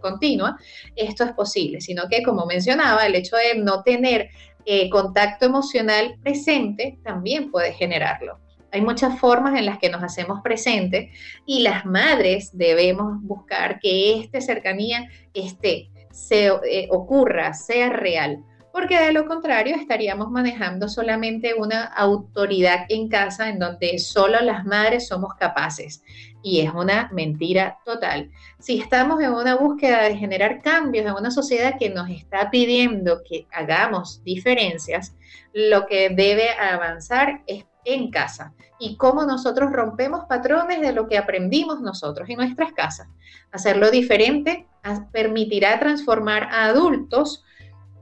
continua, 0.01 0.57
esto 0.95 1.23
es 1.23 1.31
posible, 1.33 1.81
sino 1.81 2.03
que 2.09 2.23
como 2.23 2.45
mencionaba, 2.45 3.05
el 3.05 3.15
hecho 3.15 3.35
de 3.35 3.55
no 3.55 3.83
tener 3.83 4.29
eh, 4.65 4.89
contacto 4.89 5.45
emocional 5.45 6.17
presente 6.21 6.99
también 7.03 7.51
puede 7.51 7.73
generarlo. 7.73 8.39
Hay 8.71 8.81
muchas 8.81 9.19
formas 9.19 9.57
en 9.57 9.65
las 9.65 9.79
que 9.79 9.89
nos 9.89 10.01
hacemos 10.01 10.41
presentes 10.41 11.09
y 11.45 11.61
las 11.61 11.85
madres 11.85 12.51
debemos 12.53 13.21
buscar 13.21 13.79
que 13.79 14.19
esta 14.19 14.39
cercanía 14.39 15.09
esté, 15.33 15.89
se 16.11 16.47
eh, 16.47 16.87
ocurra, 16.89 17.53
sea 17.53 17.89
real 17.89 18.45
porque 18.71 18.99
de 18.99 19.11
lo 19.11 19.25
contrario 19.25 19.75
estaríamos 19.75 20.31
manejando 20.31 20.87
solamente 20.87 21.53
una 21.53 21.83
autoridad 21.83 22.85
en 22.89 23.09
casa 23.09 23.49
en 23.49 23.59
donde 23.59 23.99
solo 23.99 24.39
las 24.41 24.65
madres 24.65 25.07
somos 25.07 25.33
capaces. 25.35 26.03
Y 26.43 26.61
es 26.61 26.73
una 26.73 27.09
mentira 27.11 27.77
total. 27.85 28.31
Si 28.59 28.79
estamos 28.79 29.21
en 29.21 29.31
una 29.31 29.55
búsqueda 29.55 30.03
de 30.03 30.17
generar 30.17 30.61
cambios 30.61 31.05
en 31.05 31.13
una 31.13 31.31
sociedad 31.31 31.75
que 31.77 31.89
nos 31.89 32.09
está 32.09 32.49
pidiendo 32.49 33.21
que 33.23 33.47
hagamos 33.51 34.23
diferencias, 34.23 35.15
lo 35.53 35.85
que 35.85 36.09
debe 36.09 36.49
avanzar 36.51 37.41
es 37.47 37.65
en 37.85 38.11
casa 38.11 38.53
y 38.79 38.95
cómo 38.95 39.23
nosotros 39.25 39.71
rompemos 39.71 40.25
patrones 40.25 40.81
de 40.81 40.93
lo 40.93 41.07
que 41.07 41.17
aprendimos 41.17 41.81
nosotros 41.81 42.29
en 42.29 42.37
nuestras 42.37 42.73
casas. 42.73 43.07
Hacerlo 43.51 43.91
diferente 43.91 44.67
permitirá 45.11 45.79
transformar 45.79 46.43
a 46.51 46.65
adultos 46.65 47.43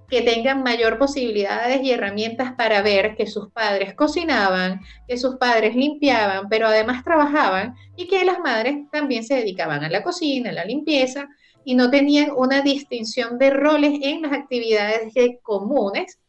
que 0.09 0.21
tengan 0.21 0.63
mayor 0.63 0.97
posibilidades 0.97 1.81
y 1.83 1.91
herramientas 1.91 2.53
para 2.53 2.81
ver 2.81 3.15
que 3.15 3.27
sus 3.27 3.51
padres 3.51 3.93
cocinaban, 3.93 4.81
que 5.07 5.17
sus 5.17 5.35
padres 5.35 5.75
limpiaban, 5.75 6.49
pero 6.49 6.67
además 6.67 7.03
trabajaban 7.03 7.75
y 7.95 8.07
que 8.07 8.25
las 8.25 8.39
madres 8.39 8.89
también 8.91 9.23
se 9.23 9.35
dedicaban 9.35 9.83
a 9.83 9.89
la 9.89 10.03
cocina, 10.03 10.49
a 10.49 10.53
la 10.53 10.65
limpieza 10.65 11.27
y 11.63 11.75
no 11.75 11.89
tenían 11.91 12.31
una 12.35 12.61
distinción 12.61 13.37
de 13.37 13.51
roles 13.51 13.99
en 14.01 14.23
las 14.23 14.33
actividades 14.33 15.13
comunes 15.43 16.19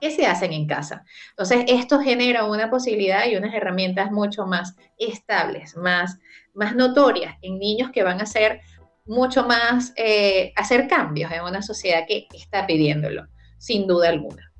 que 0.00 0.10
se 0.10 0.26
hacen 0.26 0.52
en 0.52 0.66
casa. 0.66 1.04
Entonces, 1.30 1.64
esto 1.68 2.00
genera 2.00 2.44
una 2.44 2.68
posibilidad 2.68 3.24
y 3.26 3.36
unas 3.36 3.54
herramientas 3.54 4.10
mucho 4.10 4.46
más 4.46 4.74
estables, 4.98 5.76
más, 5.76 6.18
más 6.54 6.74
notorias 6.74 7.36
en 7.40 7.58
niños 7.60 7.90
que 7.92 8.02
van 8.02 8.20
a 8.20 8.26
ser 8.26 8.60
mucho 9.04 9.44
más 9.44 9.92
eh, 9.96 10.52
hacer 10.56 10.88
cambios 10.88 11.32
en 11.32 11.42
una 11.42 11.62
sociedad 11.62 12.04
que 12.06 12.26
está 12.32 12.66
pidiéndolo, 12.66 13.26
sin 13.58 13.86
duda 13.86 14.08
alguna. 14.08 14.52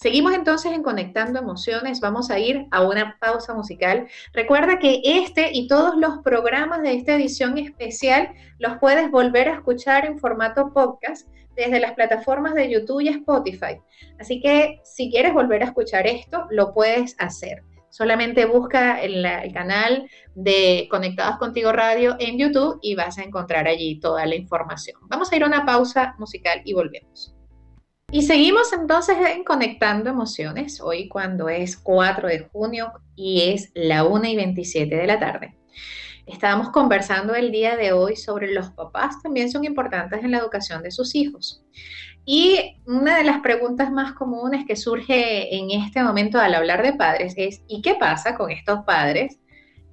Seguimos 0.00 0.32
entonces 0.32 0.72
en 0.72 0.84
Conectando 0.84 1.40
Emociones, 1.40 2.00
vamos 2.00 2.30
a 2.30 2.38
ir 2.38 2.66
a 2.70 2.82
una 2.82 3.18
pausa 3.18 3.52
musical. 3.52 4.06
Recuerda 4.32 4.78
que 4.78 5.00
este 5.02 5.50
y 5.52 5.66
todos 5.66 5.96
los 5.96 6.18
programas 6.18 6.82
de 6.82 6.94
esta 6.94 7.16
edición 7.16 7.58
especial 7.58 8.32
los 8.60 8.78
puedes 8.78 9.10
volver 9.10 9.48
a 9.48 9.54
escuchar 9.54 10.06
en 10.06 10.20
formato 10.20 10.72
podcast 10.72 11.26
desde 11.56 11.80
las 11.80 11.94
plataformas 11.94 12.54
de 12.54 12.70
YouTube 12.70 13.00
y 13.00 13.08
Spotify. 13.08 13.80
Así 14.20 14.40
que 14.40 14.80
si 14.84 15.10
quieres 15.10 15.34
volver 15.34 15.62
a 15.62 15.66
escuchar 15.66 16.06
esto, 16.06 16.46
lo 16.50 16.72
puedes 16.72 17.16
hacer. 17.18 17.64
Solamente 17.90 18.44
busca 18.44 19.00
el, 19.00 19.24
el, 19.24 19.52
canal 19.52 20.08
de 20.34 20.86
Conectados 20.90 21.38
Contigo 21.38 21.72
Radio 21.72 22.16
en 22.18 22.38
YouTube 22.38 22.78
y 22.82 22.94
vas 22.94 23.18
a 23.18 23.22
encontrar 23.22 23.66
allí 23.66 23.98
toda 24.00 24.26
la 24.26 24.34
información. 24.34 25.00
Vamos 25.08 25.32
a 25.32 25.36
ir 25.36 25.42
a 25.42 25.46
una 25.46 25.64
pausa 25.64 26.14
musical 26.18 26.62
y 26.64 26.74
volvemos. 26.74 27.34
Y 28.10 28.22
seguimos 28.22 28.72
entonces 28.72 29.16
en 29.34 29.44
Conectando 29.44 30.08
Emociones, 30.08 30.80
hoy 30.80 31.08
cuando 31.08 31.50
es 31.50 31.76
4 31.76 32.28
de 32.28 32.38
junio 32.38 32.92
y 33.14 33.50
es 33.50 33.70
la 33.74 34.04
1 34.04 34.24
y 34.28 34.36
27 34.36 34.96
de 34.96 35.06
la 35.06 35.18
tarde. 35.18 35.58
Estábamos 36.28 36.68
conversando 36.70 37.34
el 37.34 37.50
día 37.50 37.74
de 37.76 37.92
hoy 37.92 38.14
sobre 38.14 38.52
los 38.52 38.70
papás 38.70 39.22
también 39.22 39.50
son 39.50 39.64
importantes 39.64 40.22
en 40.22 40.30
la 40.30 40.38
educación 40.38 40.82
de 40.82 40.90
sus 40.90 41.14
hijos. 41.14 41.64
Y 42.26 42.76
una 42.86 43.16
de 43.16 43.24
las 43.24 43.40
preguntas 43.40 43.90
más 43.90 44.12
comunes 44.12 44.66
que 44.66 44.76
surge 44.76 45.56
en 45.56 45.70
este 45.70 46.02
momento 46.02 46.38
al 46.38 46.54
hablar 46.54 46.82
de 46.82 46.92
padres 46.92 47.32
es, 47.38 47.62
¿y 47.66 47.80
qué 47.80 47.94
pasa 47.94 48.34
con 48.36 48.50
estos 48.50 48.84
padres 48.84 49.38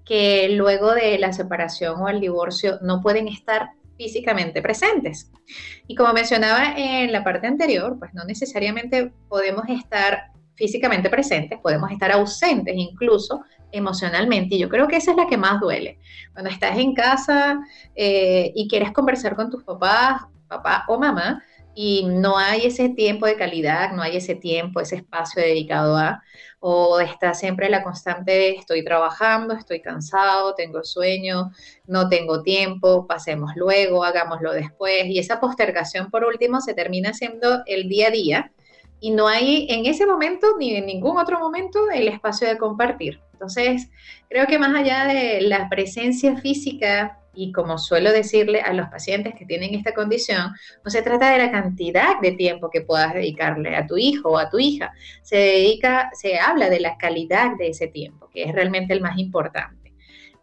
que 0.04 0.50
luego 0.50 0.94
de 0.94 1.18
la 1.18 1.32
separación 1.32 2.02
o 2.02 2.10
el 2.10 2.20
divorcio 2.20 2.80
no 2.82 3.02
pueden 3.02 3.30
estar 3.30 3.70
físicamente 3.98 4.62
presentes? 4.62 5.32
Y 5.88 5.96
como 5.96 6.12
mencionaba 6.12 6.76
en 6.76 7.14
la 7.14 7.24
parte 7.24 7.48
anterior, 7.48 7.98
pues 7.98 8.14
no 8.14 8.26
necesariamente 8.26 9.14
podemos 9.30 9.64
estar 9.70 10.34
físicamente 10.56 11.10
presentes, 11.10 11.60
podemos 11.60 11.92
estar 11.92 12.12
ausentes 12.12 12.76
incluso 12.76 13.42
emocionalmente. 13.72 14.56
Y 14.56 14.60
yo 14.60 14.70
creo 14.70 14.88
que 14.88 14.98
esa 14.98 15.12
es 15.12 15.18
la 15.18 15.28
que 15.28 15.38
más 15.38 15.60
duele. 15.60 16.00
Cuando 16.34 16.50
estás 16.50 16.78
en 16.78 16.94
casa 16.94 17.60
eh, 17.96 18.52
y 18.56 18.68
quieres 18.68 18.92
conversar 18.92 19.36
con 19.36 19.50
tus 19.50 19.64
papás, 19.64 20.24
papá 20.48 20.86
o 20.88 21.00
mamá, 21.00 21.44
y 21.76 22.06
no 22.06 22.38
hay 22.38 22.66
ese 22.66 22.90
tiempo 22.90 23.26
de 23.26 23.36
calidad, 23.36 23.92
no 23.92 24.02
hay 24.02 24.16
ese 24.16 24.34
tiempo, 24.34 24.80
ese 24.80 24.96
espacio 24.96 25.42
dedicado 25.42 25.98
a, 25.98 26.24
o 26.62 27.00
está 27.02 27.34
siempre 27.34 27.70
la 27.70 27.84
constante 27.84 28.58
estoy 28.58 28.84
trabajando, 28.84 29.54
estoy 29.54 29.82
cansado, 29.82 30.56
tengo 30.56 30.84
sueño, 30.86 31.52
no 31.86 32.08
tengo 32.08 32.42
tiempo, 32.44 33.06
pasemos 33.06 33.52
luego, 33.56 34.06
hagámoslo 34.06 34.54
después, 34.54 35.06
y 35.08 35.20
esa 35.20 35.42
postergación 35.42 36.10
por 36.10 36.24
último 36.24 36.62
se 36.62 36.74
termina 36.74 37.14
siendo 37.14 37.62
el 37.66 37.90
día 37.90 38.08
a 38.08 38.12
día 38.12 38.52
y 39.02 39.12
no 39.12 39.28
hay 39.28 39.68
en 39.70 39.86
ese 39.86 40.06
momento 40.06 40.56
ni 40.58 40.76
en 40.76 40.86
ningún 40.86 41.18
otro 41.18 41.40
momento 41.40 41.92
el 41.92 42.08
espacio 42.08 42.48
de 42.48 42.58
compartir. 42.58 43.22
Entonces, 43.36 43.90
creo 44.30 44.48
que 44.48 44.58
más 44.58 44.74
allá 44.74 45.06
de 45.06 45.42
la 45.42 45.68
presencia 45.68 46.38
física 46.38 47.20
y 47.34 47.52
como 47.52 47.78
suelo 47.78 48.14
decirle 48.14 48.62
a 48.62 48.72
los 48.72 48.88
pacientes 48.88 49.36
que 49.36 49.46
tienen 49.46 49.76
esta 49.76 49.94
condición, 49.94 50.54
no 50.86 50.90
se 50.90 51.02
trata 51.02 51.32
de 51.32 51.38
la 51.40 51.52
cantidad 51.52 52.22
de 52.22 52.32
tiempo 52.32 52.70
que 52.70 52.80
puedas 52.80 53.14
dedicarle 53.14 53.76
a 53.76 53.86
tu 53.86 53.98
hijo 53.98 54.30
o 54.30 54.38
a 54.38 54.50
tu 54.50 54.58
hija, 54.58 54.94
se 55.22 55.36
dedica, 55.36 56.10
se 56.14 56.40
habla 56.40 56.70
de 56.70 56.80
la 56.80 56.98
calidad 56.98 57.58
de 57.58 57.68
ese 57.68 57.88
tiempo, 57.88 58.30
que 58.34 58.44
es 58.44 58.54
realmente 58.54 58.94
el 58.94 59.02
más 59.02 59.18
importante. 59.18 59.94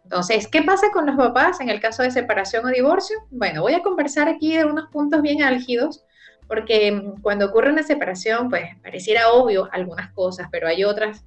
Entonces, 0.03 0.47
¿qué 0.47 0.61
pasa 0.61 0.91
con 0.93 1.07
los 1.07 1.15
papás 1.15 1.59
en 1.61 1.69
el 1.69 1.79
caso 1.79 2.03
de 2.03 2.11
separación 2.11 2.63
o 2.63 2.69
divorcio? 2.69 3.17
Bueno, 3.31 3.63
voy 3.63 3.73
a 3.73 3.81
conversar 3.81 4.27
aquí 4.27 4.55
de 4.55 4.65
unos 4.65 4.91
puntos 4.91 5.23
bien 5.23 5.41
álgidos, 5.41 6.05
porque 6.47 7.01
cuando 7.23 7.47
ocurre 7.47 7.71
una 7.71 7.81
separación, 7.81 8.49
pues 8.49 8.65
pareciera 8.83 9.31
obvio 9.31 9.67
algunas 9.71 10.11
cosas, 10.13 10.47
pero 10.51 10.67
hay 10.67 10.83
otras 10.83 11.25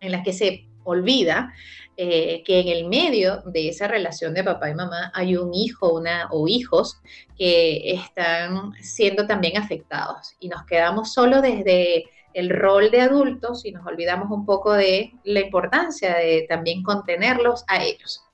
en 0.00 0.12
las 0.12 0.24
que 0.24 0.32
se 0.32 0.66
olvida 0.86 1.52
eh, 1.98 2.42
que 2.44 2.60
en 2.60 2.68
el 2.68 2.88
medio 2.88 3.42
de 3.46 3.68
esa 3.68 3.88
relación 3.88 4.34
de 4.34 4.44
papá 4.44 4.70
y 4.70 4.74
mamá 4.74 5.10
hay 5.14 5.36
un 5.36 5.54
hijo 5.54 5.94
una, 5.94 6.28
o 6.30 6.46
hijos 6.46 7.00
que 7.38 7.92
están 7.92 8.72
siendo 8.82 9.26
también 9.26 9.56
afectados 9.56 10.36
y 10.38 10.48
nos 10.48 10.64
quedamos 10.64 11.12
solo 11.12 11.40
desde 11.40 12.04
el 12.34 12.50
rol 12.50 12.90
de 12.90 13.00
adultos 13.00 13.64
y 13.64 13.72
nos 13.72 13.86
olvidamos 13.86 14.30
un 14.30 14.44
poco 14.44 14.74
de 14.74 15.14
la 15.24 15.40
importancia 15.40 16.16
de 16.16 16.44
también 16.46 16.82
contenerlos 16.82 17.64
a 17.66 17.82
ellos. 17.82 18.25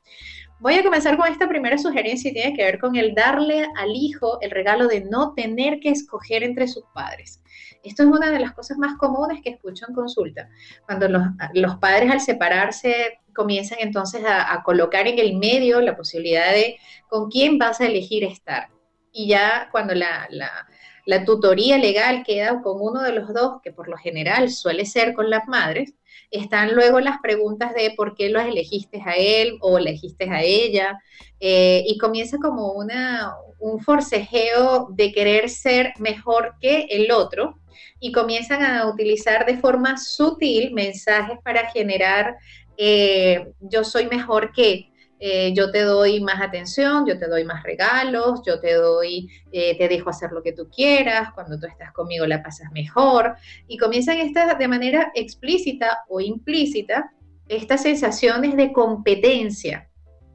Voy 0.62 0.74
a 0.74 0.84
comenzar 0.84 1.16
con 1.16 1.26
esta 1.26 1.48
primera 1.48 1.76
sugerencia 1.76 2.30
y 2.30 2.34
tiene 2.34 2.54
que 2.54 2.62
ver 2.62 2.78
con 2.78 2.94
el 2.94 3.16
darle 3.16 3.66
al 3.76 3.90
hijo 3.96 4.40
el 4.42 4.52
regalo 4.52 4.86
de 4.86 5.00
no 5.00 5.34
tener 5.34 5.80
que 5.80 5.88
escoger 5.88 6.44
entre 6.44 6.68
sus 6.68 6.84
padres. 6.94 7.42
Esto 7.82 8.04
es 8.04 8.08
una 8.08 8.30
de 8.30 8.38
las 8.38 8.52
cosas 8.52 8.78
más 8.78 8.96
comunes 8.96 9.40
que 9.42 9.50
escucho 9.50 9.86
en 9.88 9.94
consulta. 9.96 10.48
Cuando 10.86 11.08
los, 11.08 11.76
padres 11.78 12.12
al 12.12 12.20
separarse 12.20 13.18
comienzan 13.34 13.78
entonces 13.80 14.22
a, 14.24 14.62
colocar 14.62 15.08
en 15.08 15.18
el 15.18 15.36
medio 15.36 15.80
la 15.80 15.96
posibilidad 15.96 16.52
de 16.52 16.76
con 17.08 17.28
quién 17.28 17.58
vas 17.58 17.80
a 17.80 17.86
elegir 17.86 18.22
estar. 18.22 18.68
Y 19.10 19.26
ya 19.26 19.68
cuando 19.72 19.96
la, 19.96 20.28
la 21.06 21.24
tutoría 21.24 21.76
legal 21.76 22.22
queda 22.24 22.62
con 22.62 22.80
uno 22.80 23.02
de 23.02 23.12
los 23.12 23.34
dos, 23.34 23.60
que 23.64 23.72
por 23.72 23.88
lo 23.88 23.96
general 23.96 24.48
suele 24.48 24.86
ser 24.86 25.12
con 25.12 25.28
las 25.28 25.48
madres, 25.48 25.94
están 26.32 26.74
luego 26.74 26.98
las 26.98 27.18
preguntas 27.22 27.74
de 27.74 27.92
por 27.96 28.16
qué 28.16 28.30
lo 28.30 28.40
elegiste 28.40 29.00
a 29.04 29.12
él 29.12 29.58
o 29.60 29.78
elegiste 29.78 30.28
a 30.28 30.42
ella, 30.42 30.98
eh, 31.38 31.84
y 31.86 31.98
comienza 31.98 32.38
como 32.38 32.72
una, 32.72 33.34
un 33.60 33.80
forcejeo 33.80 34.88
de 34.90 35.12
querer 35.12 35.48
ser 35.48 35.92
mejor 35.98 36.54
que 36.60 36.86
el 36.90 37.12
otro, 37.12 37.58
y 38.00 38.10
comienzan 38.10 38.62
a 38.64 38.88
utilizar 38.88 39.46
de 39.46 39.58
forma 39.58 39.96
sutil 39.96 40.72
mensajes 40.72 41.38
para 41.44 41.70
generar 41.70 42.36
eh, 42.76 43.52
yo 43.60 43.84
soy 43.84 44.06
mejor 44.06 44.52
que, 44.52 44.91
eh, 45.24 45.52
yo 45.54 45.70
te 45.70 45.82
doy 45.82 46.20
más 46.20 46.42
atención, 46.42 47.06
yo 47.06 47.16
te 47.16 47.28
doy 47.28 47.44
más 47.44 47.62
regalos, 47.62 48.40
yo 48.44 48.58
te 48.58 48.74
doy, 48.74 49.30
eh, 49.52 49.78
te 49.78 49.86
dejo 49.86 50.10
hacer 50.10 50.32
lo 50.32 50.42
que 50.42 50.52
tú 50.52 50.68
quieras, 50.68 51.32
cuando 51.32 51.60
tú 51.60 51.68
estás 51.68 51.92
conmigo 51.92 52.26
la 52.26 52.42
pasas 52.42 52.72
mejor. 52.72 53.36
Y 53.68 53.76
comienzan 53.76 54.18
estas 54.18 54.58
de 54.58 54.66
manera 54.66 55.12
explícita 55.14 56.00
o 56.08 56.18
implícita 56.18 57.12
estas 57.46 57.82
sensaciones 57.82 58.56
de 58.56 58.72
competencia, 58.72 59.88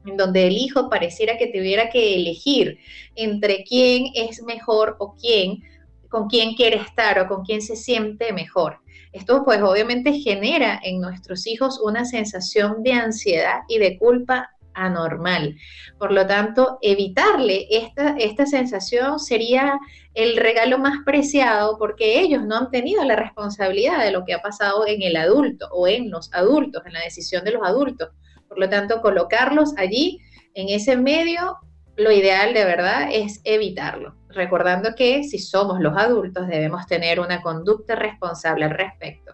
en 0.06 0.16
donde 0.16 0.46
el 0.46 0.56
hijo 0.56 0.88
pareciera 0.88 1.36
que 1.36 1.48
tuviera 1.48 1.90
que 1.90 2.16
elegir 2.16 2.78
entre 3.14 3.64
quién 3.64 4.06
es 4.14 4.42
mejor 4.42 4.96
o 5.00 5.14
quién, 5.20 5.64
con 6.08 6.28
quién 6.28 6.54
quiere 6.54 6.76
estar 6.76 7.18
o 7.18 7.28
con 7.28 7.44
quién 7.44 7.60
se 7.60 7.76
siente 7.76 8.32
mejor. 8.32 8.78
Esto 9.12 9.44
pues 9.44 9.60
obviamente 9.60 10.14
genera 10.14 10.80
en 10.82 10.98
nuestros 10.98 11.46
hijos 11.46 11.78
una 11.78 12.06
sensación 12.06 12.82
de 12.82 12.92
ansiedad 12.92 13.60
y 13.68 13.76
de 13.76 13.98
culpa 13.98 14.48
anormal. 14.84 15.56
Por 15.98 16.12
lo 16.12 16.26
tanto, 16.26 16.78
evitarle 16.82 17.66
esta, 17.70 18.16
esta 18.18 18.46
sensación 18.46 19.18
sería 19.18 19.78
el 20.14 20.36
regalo 20.36 20.78
más 20.78 21.04
preciado 21.04 21.78
porque 21.78 22.20
ellos 22.20 22.44
no 22.44 22.56
han 22.56 22.70
tenido 22.70 23.04
la 23.04 23.16
responsabilidad 23.16 24.04
de 24.04 24.10
lo 24.10 24.24
que 24.24 24.34
ha 24.34 24.42
pasado 24.42 24.86
en 24.86 25.02
el 25.02 25.16
adulto 25.16 25.68
o 25.70 25.86
en 25.86 26.10
los 26.10 26.32
adultos, 26.32 26.82
en 26.86 26.94
la 26.94 27.00
decisión 27.00 27.44
de 27.44 27.52
los 27.52 27.62
adultos. 27.62 28.10
Por 28.48 28.58
lo 28.58 28.68
tanto, 28.68 29.00
colocarlos 29.00 29.74
allí 29.76 30.20
en 30.54 30.68
ese 30.70 30.96
medio, 30.96 31.58
lo 31.96 32.10
ideal 32.10 32.54
de 32.54 32.64
verdad 32.64 33.08
es 33.12 33.40
evitarlo, 33.44 34.16
recordando 34.28 34.94
que 34.96 35.24
si 35.24 35.38
somos 35.38 35.80
los 35.80 35.96
adultos 35.96 36.48
debemos 36.48 36.86
tener 36.86 37.20
una 37.20 37.42
conducta 37.42 37.94
responsable 37.94 38.64
al 38.64 38.70
respecto. 38.70 39.27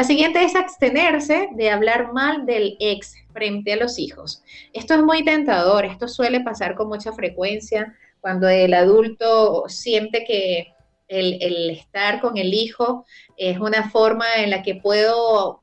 La 0.00 0.04
siguiente 0.04 0.42
es 0.42 0.56
abstenerse 0.56 1.50
de 1.56 1.68
hablar 1.68 2.14
mal 2.14 2.46
del 2.46 2.74
ex 2.80 3.16
frente 3.34 3.74
a 3.74 3.76
los 3.76 3.98
hijos. 3.98 4.42
Esto 4.72 4.94
es 4.94 5.02
muy 5.02 5.26
tentador, 5.26 5.84
esto 5.84 6.08
suele 6.08 6.40
pasar 6.40 6.74
con 6.74 6.88
mucha 6.88 7.12
frecuencia 7.12 7.94
cuando 8.22 8.48
el 8.48 8.72
adulto 8.72 9.64
siente 9.68 10.24
que 10.24 10.72
el, 11.10 11.70
estar 11.70 12.20
con 12.20 12.36
el 12.36 12.54
hijo 12.54 13.04
es 13.36 13.58
una 13.58 13.90
forma 13.90 14.26
en 14.36 14.50
la 14.50 14.62
que 14.62 14.76
puedo 14.76 15.60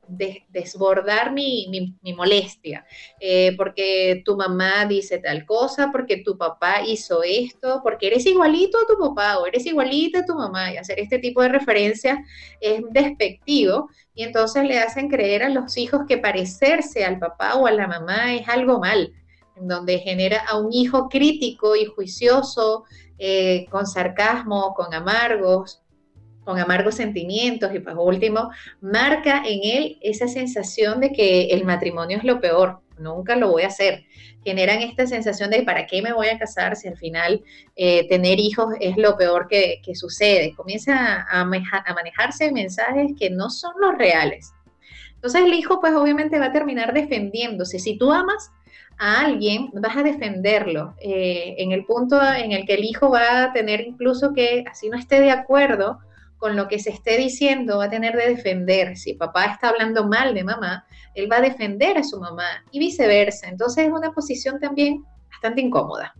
desbordar 0.48 1.32
mi, 1.32 1.96
molestia, 2.16 2.84
eh, 3.18 3.54
porque 3.56 4.22
tu 4.24 4.36
mamá 4.36 4.84
dice 4.84 5.18
tal 5.18 5.46
cosa, 5.46 5.90
porque 5.90 6.18
tu 6.18 6.36
papá 6.36 6.82
hizo 6.86 7.22
esto, 7.22 7.80
porque 7.82 8.08
eres 8.08 8.26
igualito 8.26 8.78
a 8.78 8.86
tu 8.86 8.98
papá 8.98 9.38
o 9.38 9.46
eres 9.46 9.64
igualita 9.64 10.20
a 10.20 10.24
tu 10.26 10.34
mamá, 10.34 10.72
y 10.72 10.76
hacer 10.76 11.00
este 11.00 11.18
tipo 11.18 11.40
de 11.40 11.48
referencias 11.48 12.18
es 12.60 12.82
despectivo, 12.90 13.88
y 14.14 14.24
entonces 14.24 14.64
le 14.64 14.78
hacen 14.78 15.08
creer 15.08 15.44
a 15.44 15.48
los 15.48 15.78
hijos 15.78 16.02
que 16.06 16.18
parecerse 16.18 17.04
al 17.04 17.18
papá 17.18 17.54
o 17.54 17.66
a 17.66 17.72
la 17.72 17.86
mamá 17.86 18.34
es 18.34 18.46
algo 18.48 18.80
mal, 18.80 19.14
en 19.56 19.66
donde 19.66 19.98
genera 19.98 20.44
a 20.46 20.58
un 20.58 20.72
hijo 20.72 21.08
crítico 21.08 21.74
y 21.74 21.86
juicioso, 21.86 22.84
eh, 23.18 23.66
con 23.70 23.86
sarcasmo, 23.86 24.74
con 24.74 24.94
amargos, 24.94 25.82
con 26.44 26.58
amargos 26.58 26.94
sentimientos 26.94 27.74
y 27.74 27.80
por 27.80 27.98
último, 27.98 28.50
marca 28.80 29.42
en 29.44 29.60
él 29.62 29.98
esa 30.00 30.28
sensación 30.28 31.00
de 31.00 31.12
que 31.12 31.48
el 31.48 31.64
matrimonio 31.66 32.16
es 32.16 32.24
lo 32.24 32.40
peor, 32.40 32.80
nunca 32.98 33.36
lo 33.36 33.50
voy 33.50 33.64
a 33.64 33.66
hacer. 33.66 34.04
Generan 34.44 34.80
esta 34.80 35.06
sensación 35.06 35.50
de 35.50 35.62
¿para 35.62 35.86
qué 35.86 36.00
me 36.00 36.14
voy 36.14 36.28
a 36.28 36.38
casar 36.38 36.74
si 36.76 36.88
al 36.88 36.96
final 36.96 37.42
eh, 37.76 38.08
tener 38.08 38.40
hijos 38.40 38.74
es 38.80 38.96
lo 38.96 39.16
peor 39.18 39.46
que, 39.46 39.82
sucede? 39.94 40.54
Comienza 40.54 41.26
a, 41.28 41.40
a 41.40 41.94
manejarse 41.94 42.50
mensajes 42.50 43.12
que 43.18 43.28
no 43.28 43.50
son 43.50 43.72
los 43.78 43.98
reales. 43.98 44.52
Entonces 45.16 45.42
el 45.42 45.52
hijo 45.52 45.80
pues 45.80 45.94
obviamente 45.94 46.38
va 46.38 46.46
a 46.46 46.52
terminar 46.52 46.94
defendiéndose. 46.94 47.78
Si 47.78 47.98
tú 47.98 48.12
amas, 48.12 48.52
a 48.98 49.20
alguien, 49.20 49.70
vas 49.72 49.96
a 49.96 50.02
defenderlo 50.02 50.94
eh, 51.00 51.54
en 51.58 51.72
el 51.72 51.84
punto 51.84 52.20
en 52.20 52.52
el 52.52 52.66
que 52.66 52.74
el 52.74 52.84
hijo 52.84 53.10
va 53.10 53.44
a 53.44 53.52
tener 53.52 53.80
incluso 53.80 54.32
que, 54.32 54.64
así 54.70 54.88
no 54.88 54.98
esté 54.98 55.20
de 55.20 55.30
acuerdo 55.30 56.00
con 56.36 56.56
lo 56.56 56.68
que 56.68 56.78
se 56.78 56.90
esté 56.90 57.16
diciendo, 57.16 57.78
va 57.78 57.84
a 57.84 57.90
tener 57.90 58.16
de 58.16 58.28
defender. 58.28 58.96
Si 58.96 59.14
papá 59.14 59.46
está 59.46 59.70
hablando 59.70 60.06
mal 60.06 60.34
de 60.34 60.44
mamá, 60.44 60.86
él 61.14 61.30
va 61.30 61.36
a 61.36 61.40
defender 61.40 61.98
a 61.98 62.04
su 62.04 62.20
mamá 62.20 62.64
y 62.70 62.78
viceversa. 62.78 63.48
Entonces 63.48 63.86
es 63.86 63.92
una 63.92 64.12
posición 64.12 64.60
también 64.60 65.04
bastante 65.30 65.60
incómoda. 65.60 66.14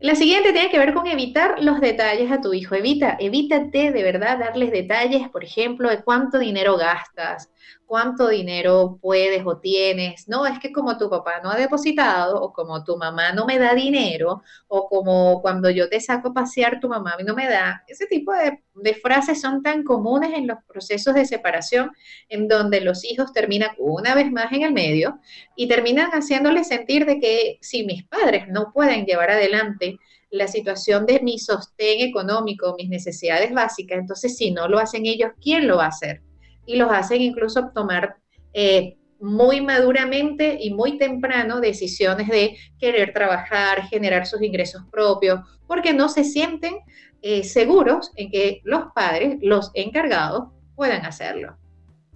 La 0.00 0.14
siguiente 0.14 0.52
tiene 0.52 0.70
que 0.70 0.78
ver 0.78 0.94
con 0.94 1.06
evitar 1.06 1.62
los 1.62 1.78
detalles 1.78 2.32
a 2.32 2.40
tu 2.40 2.54
hijo. 2.54 2.74
Evita, 2.74 3.18
evítate 3.20 3.92
de 3.92 4.02
verdad 4.02 4.38
darles 4.38 4.70
detalles, 4.70 5.28
por 5.28 5.44
ejemplo, 5.44 5.90
de 5.90 6.02
cuánto 6.02 6.38
dinero 6.38 6.78
gastas, 6.78 7.50
cuánto 7.86 8.28
dinero 8.28 8.98
puedes 9.00 9.44
o 9.44 9.58
tienes. 9.58 10.28
No, 10.28 10.46
es 10.46 10.58
que 10.58 10.72
como 10.72 10.96
tu 10.98 11.10
papá 11.10 11.40
no 11.42 11.50
ha 11.50 11.56
depositado 11.56 12.40
o 12.40 12.52
como 12.52 12.84
tu 12.84 12.96
mamá 12.96 13.32
no 13.32 13.46
me 13.46 13.58
da 13.58 13.74
dinero 13.74 14.42
o 14.68 14.88
como 14.88 15.40
cuando 15.42 15.70
yo 15.70 15.88
te 15.88 16.00
saco 16.00 16.28
a 16.28 16.34
pasear 16.34 16.80
tu 16.80 16.88
mamá 16.88 17.16
no 17.26 17.34
me 17.34 17.48
da. 17.48 17.82
Ese 17.88 18.06
tipo 18.06 18.32
de, 18.32 18.62
de 18.74 18.94
frases 18.94 19.40
son 19.40 19.62
tan 19.62 19.82
comunes 19.84 20.32
en 20.34 20.46
los 20.46 20.58
procesos 20.66 21.14
de 21.14 21.24
separación 21.24 21.90
en 22.28 22.48
donde 22.48 22.80
los 22.80 23.04
hijos 23.04 23.32
terminan 23.32 23.70
una 23.78 24.14
vez 24.14 24.30
más 24.30 24.52
en 24.52 24.62
el 24.62 24.72
medio 24.72 25.18
y 25.56 25.68
terminan 25.68 26.10
haciéndoles 26.10 26.68
sentir 26.68 27.06
de 27.06 27.18
que 27.18 27.58
si 27.60 27.84
mis 27.84 28.04
padres 28.06 28.48
no 28.48 28.72
pueden 28.72 29.04
llevar 29.04 29.30
adelante 29.30 29.98
la 30.30 30.46
situación 30.46 31.06
de 31.06 31.20
mi 31.20 31.38
sostén 31.38 32.00
económico, 32.00 32.74
mis 32.78 32.88
necesidades 32.88 33.52
básicas, 33.52 33.98
entonces 33.98 34.36
si 34.36 34.52
no 34.52 34.68
lo 34.68 34.78
hacen 34.78 35.06
ellos, 35.06 35.32
¿quién 35.42 35.66
lo 35.66 35.78
va 35.78 35.86
a 35.86 35.88
hacer? 35.88 36.22
Y 36.66 36.76
los 36.76 36.90
hacen 36.90 37.22
incluso 37.22 37.70
tomar 37.74 38.16
eh, 38.52 38.96
muy 39.20 39.60
maduramente 39.60 40.58
y 40.60 40.72
muy 40.72 40.96
temprano 40.96 41.60
decisiones 41.60 42.28
de 42.28 42.56
querer 42.78 43.12
trabajar, 43.12 43.86
generar 43.88 44.26
sus 44.26 44.42
ingresos 44.42 44.82
propios, 44.90 45.40
porque 45.66 45.92
no 45.92 46.08
se 46.08 46.24
sienten 46.24 46.76
eh, 47.22 47.44
seguros 47.44 48.12
en 48.16 48.30
que 48.30 48.62
los 48.64 48.84
padres, 48.94 49.38
los 49.42 49.70
encargados, 49.74 50.48
puedan 50.74 51.04
hacerlo. 51.04 51.58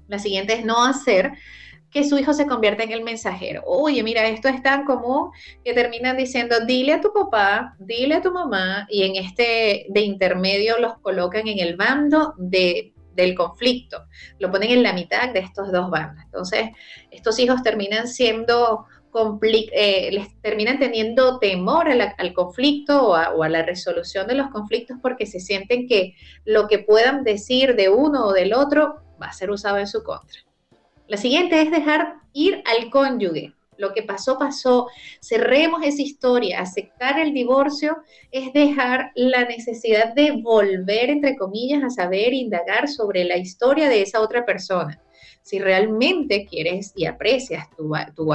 La 0.09 0.19
siguiente 0.19 0.55
es 0.55 0.65
no 0.65 0.85
hacer 0.85 1.33
que 1.91 2.03
su 2.03 2.19
hijo 2.19 2.33
se 2.33 2.47
convierta 2.47 2.83
en 2.83 2.91
el 2.91 3.05
mensajero. 3.05 3.63
Oye, 3.67 4.03
mira, 4.03 4.27
esto 4.27 4.49
es 4.49 4.63
tan 4.63 4.85
común 4.85 5.31
que 5.63 5.75
terminan 5.75 6.17
diciendo, 6.17 6.57
dile 6.67 6.95
a 6.95 7.01
tu 7.01 7.13
papá, 7.13 7.77
dile 7.79 8.17
a 8.17 8.23
tu 8.23 8.33
mamá, 8.33 8.87
y 8.91 9.05
en 9.05 9.15
este 9.15 9.87
de 9.91 10.01
intermedio 10.01 10.79
los 10.81 10.99
colocan 10.99 11.47
en 11.47 11.61
el 11.61 11.77
bando 11.77 12.35
de 12.37 12.94
del 13.15 13.35
conflicto. 13.35 14.05
Lo 14.39 14.51
ponen 14.51 14.71
en 14.71 14.83
la 14.83 14.93
mitad 14.93 15.33
de 15.33 15.41
estos 15.41 15.73
dos 15.73 15.91
bandos. 15.91 16.25
Entonces, 16.25 16.71
estos 17.11 17.39
hijos 17.39 17.63
terminan 17.63 18.09
siendo, 18.09 18.87
eh, 19.43 20.11
les 20.13 20.41
terminan 20.41 20.79
teniendo 20.79 21.39
temor 21.39 21.89
al 21.89 22.33
conflicto 22.35 23.09
o 23.09 23.15
a, 23.15 23.35
o 23.35 23.43
a, 23.43 23.49
la 23.49 23.63
resolución 23.63 24.27
de 24.27 24.35
los 24.35 24.51
conflictos 24.51 24.99
porque 25.01 25.27
se 25.27 25.41
sienten 25.41 25.87
que 25.87 26.15
lo 26.45 26.69
que 26.69 26.81
puedan 26.81 27.25
decir 27.25 27.77
de 27.77 27.89
uno 27.89 28.27
o 28.27 28.33
del 28.33 28.53
otro 28.53 29.03
va 29.21 29.27
a 29.27 29.33
ser 29.33 29.51
usado 29.51 29.79
en 29.79 29.87
su 29.87 30.03
contra. 30.03 30.41
La 31.07 31.17
siguiente 31.17 31.61
es 31.61 31.71
dejar 31.71 32.15
ir 32.33 32.63
al 32.65 32.91
cónyuge. 32.91 33.53
Lo 33.85 33.93
que 33.93 34.03
pasó, 34.03 34.39
pasó. 34.39 34.89
Cerremos 35.21 35.83
esa 35.83 36.01
historia. 36.01 36.61
Aceptar 36.61 37.19
el 37.19 37.35
divorcio 37.35 37.99
es 38.31 38.51
dejar 38.55 39.13
la 39.15 39.45
necesidad 39.45 40.15
de 40.15 40.33
volver, 40.33 41.11
entre 41.11 41.37
comillas, 41.37 41.85
a 41.85 41.91
saber, 41.91 42.33
indagar 42.33 42.89
sobre 42.89 43.25
la 43.25 43.37
historia 43.37 43.91
de 43.91 44.01
esa 44.01 44.21
otra 44.21 44.47
persona. 44.47 44.99
Si 45.43 45.59
realmente 45.59 46.47
quieres 46.47 46.95
y 46.97 47.05
aprecias 47.05 47.69
tu, 47.77 47.93
tu, 48.17 48.33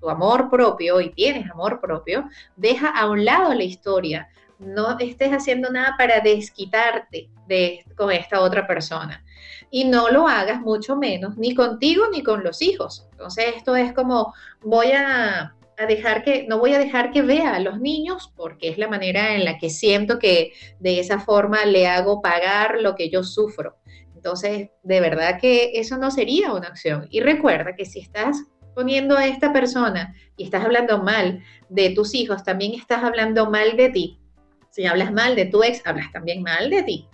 tu, 0.00 0.10
amor 0.10 0.50
propio 0.50 1.00
y 1.00 1.10
tienes 1.10 1.48
amor 1.48 1.80
propio, 1.80 2.28
deja 2.56 2.88
a 2.88 3.08
un 3.08 3.24
lado 3.24 3.54
la 3.54 3.62
historia. 3.62 4.28
No 4.64 4.98
estés 4.98 5.30
haciendo 5.30 5.70
nada 5.70 5.94
para 5.98 6.20
desquitarte 6.20 7.30
de, 7.46 7.84
con 7.96 8.10
esta 8.10 8.40
otra 8.40 8.66
persona 8.66 9.24
y 9.70 9.84
no 9.84 10.08
lo 10.08 10.28
hagas 10.28 10.60
mucho 10.60 10.94
menos 10.94 11.36
ni 11.36 11.52
contigo 11.52 12.04
ni 12.12 12.22
con 12.22 12.44
los 12.44 12.62
hijos. 12.62 13.08
Entonces 13.10 13.46
esto 13.56 13.74
es 13.74 13.92
como 13.92 14.32
voy 14.62 14.92
a, 14.92 15.54
dejar 15.88 16.22
que, 16.22 16.46
no 16.46 16.58
voy 16.58 16.74
a 16.74 16.78
dejar 16.78 17.10
que 17.10 17.22
vea 17.22 17.56
a 17.56 17.58
los 17.58 17.80
niños 17.80 18.32
porque 18.36 18.68
es 18.68 18.78
la 18.78 18.86
manera 18.86 19.34
en 19.34 19.44
la 19.44 19.58
que 19.58 19.70
siento 19.70 20.20
que 20.20 20.52
de 20.78 21.00
esa 21.00 21.18
forma 21.18 21.64
le 21.64 21.88
hago 21.88 22.22
pagar 22.22 22.80
lo 22.80 22.94
que 22.94 23.10
yo 23.10 23.24
sufro. 23.24 23.76
Entonces, 24.14 24.70
de 24.84 25.00
verdad 25.00 25.40
que 25.40 25.72
eso 25.74 25.98
no 25.98 26.12
sería 26.12 26.52
una 26.52 26.68
acción. 26.68 27.08
Y 27.10 27.20
recuerda 27.20 27.74
que 27.74 27.84
si 27.84 27.98
estás 27.98 28.44
poniendo 28.74 29.16
a 29.16 29.26
esta 29.26 29.52
persona 29.52 30.14
y 30.36 30.44
estás 30.44 30.64
hablando 30.64 31.02
mal 31.02 31.42
de 31.68 31.90
tus 31.90 32.14
hijos, 32.14 32.44
también 32.44 32.74
estás 32.74 33.02
hablando 33.02 33.50
mal 33.50 33.76
de 33.76 33.88
ti. 33.90 34.20
Si 34.74 34.86
hablas 34.86 35.12
mal 35.12 35.36
de 35.36 35.44
tu 35.44 35.62
ex, 35.62 35.86
hablas 35.86 36.10
también 36.10 36.42
mal 36.42 36.68
de 36.68 36.82
ti. 36.82 37.08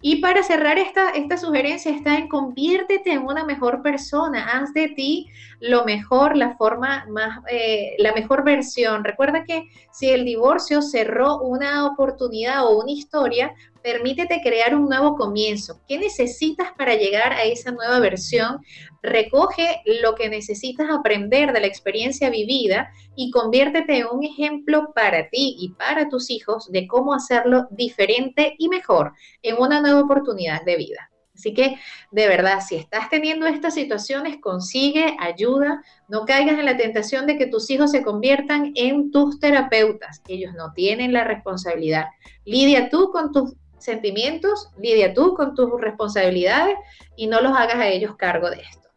Y 0.00 0.22
para 0.22 0.42
cerrar 0.42 0.78
esta, 0.78 1.10
esta 1.10 1.36
sugerencia 1.36 1.94
está 1.94 2.16
en 2.16 2.28
conviértete 2.28 3.12
en 3.12 3.26
una 3.26 3.44
mejor 3.44 3.82
persona, 3.82 4.46
haz 4.56 4.72
de 4.72 4.88
ti 4.88 5.28
lo 5.60 5.84
mejor, 5.84 6.34
la 6.34 6.56
forma 6.56 7.04
más, 7.10 7.40
eh, 7.50 7.94
la 7.98 8.14
mejor 8.14 8.42
versión. 8.42 9.04
Recuerda 9.04 9.44
que 9.44 9.68
si 9.92 10.08
el 10.08 10.24
divorcio 10.24 10.80
cerró 10.80 11.40
una 11.40 11.84
oportunidad 11.84 12.64
o 12.64 12.80
una 12.80 12.92
historia, 12.92 13.52
permítete 13.92 14.42
crear 14.42 14.74
un 14.74 14.86
nuevo 14.86 15.16
comienzo. 15.16 15.80
¿Qué 15.88 15.98
necesitas 15.98 16.72
para 16.76 16.94
llegar 16.94 17.32
a 17.32 17.44
esa 17.44 17.70
nueva 17.70 18.00
versión? 18.00 18.58
Recoge 19.02 19.80
lo 20.02 20.14
que 20.14 20.28
necesitas 20.28 20.90
aprender 20.90 21.54
de 21.54 21.60
la 21.60 21.68
experiencia 21.68 22.28
vivida 22.28 22.90
y 23.16 23.30
conviértete 23.30 23.96
en 23.96 24.08
un 24.12 24.24
ejemplo 24.24 24.92
para 24.94 25.30
ti 25.30 25.56
y 25.58 25.70
para 25.70 26.10
tus 26.10 26.28
hijos 26.28 26.70
de 26.70 26.86
cómo 26.86 27.14
hacerlo 27.14 27.66
diferente 27.70 28.56
y 28.58 28.68
mejor 28.68 29.14
en 29.40 29.56
una 29.56 29.80
nueva 29.80 30.02
oportunidad 30.02 30.62
de 30.66 30.76
vida. 30.76 31.10
Así 31.34 31.54
que, 31.54 31.78
de 32.10 32.28
verdad, 32.28 32.60
si 32.60 32.74
estás 32.74 33.08
teniendo 33.08 33.46
estas 33.46 33.72
situaciones, 33.72 34.36
consigue 34.38 35.16
ayuda, 35.18 35.82
no 36.08 36.26
caigas 36.26 36.58
en 36.58 36.66
la 36.66 36.76
tentación 36.76 37.26
de 37.26 37.38
que 37.38 37.46
tus 37.46 37.70
hijos 37.70 37.92
se 37.92 38.02
conviertan 38.02 38.72
en 38.74 39.12
tus 39.12 39.38
terapeutas. 39.38 40.20
Ellos 40.26 40.52
no 40.54 40.72
tienen 40.74 41.12
la 41.12 41.24
responsabilidad. 41.24 42.06
Lidia 42.44 42.90
tú 42.90 43.10
con 43.12 43.32
tus 43.32 43.54
sentimientos, 43.78 44.70
lidia 44.78 45.14
tú 45.14 45.34
con 45.34 45.54
tus 45.54 45.80
responsabilidades 45.80 46.76
y 47.16 47.26
no 47.26 47.40
los 47.40 47.56
hagas 47.56 47.76
a 47.76 47.88
ellos 47.88 48.16
cargo 48.16 48.50
de 48.50 48.60
esto. 48.60 48.88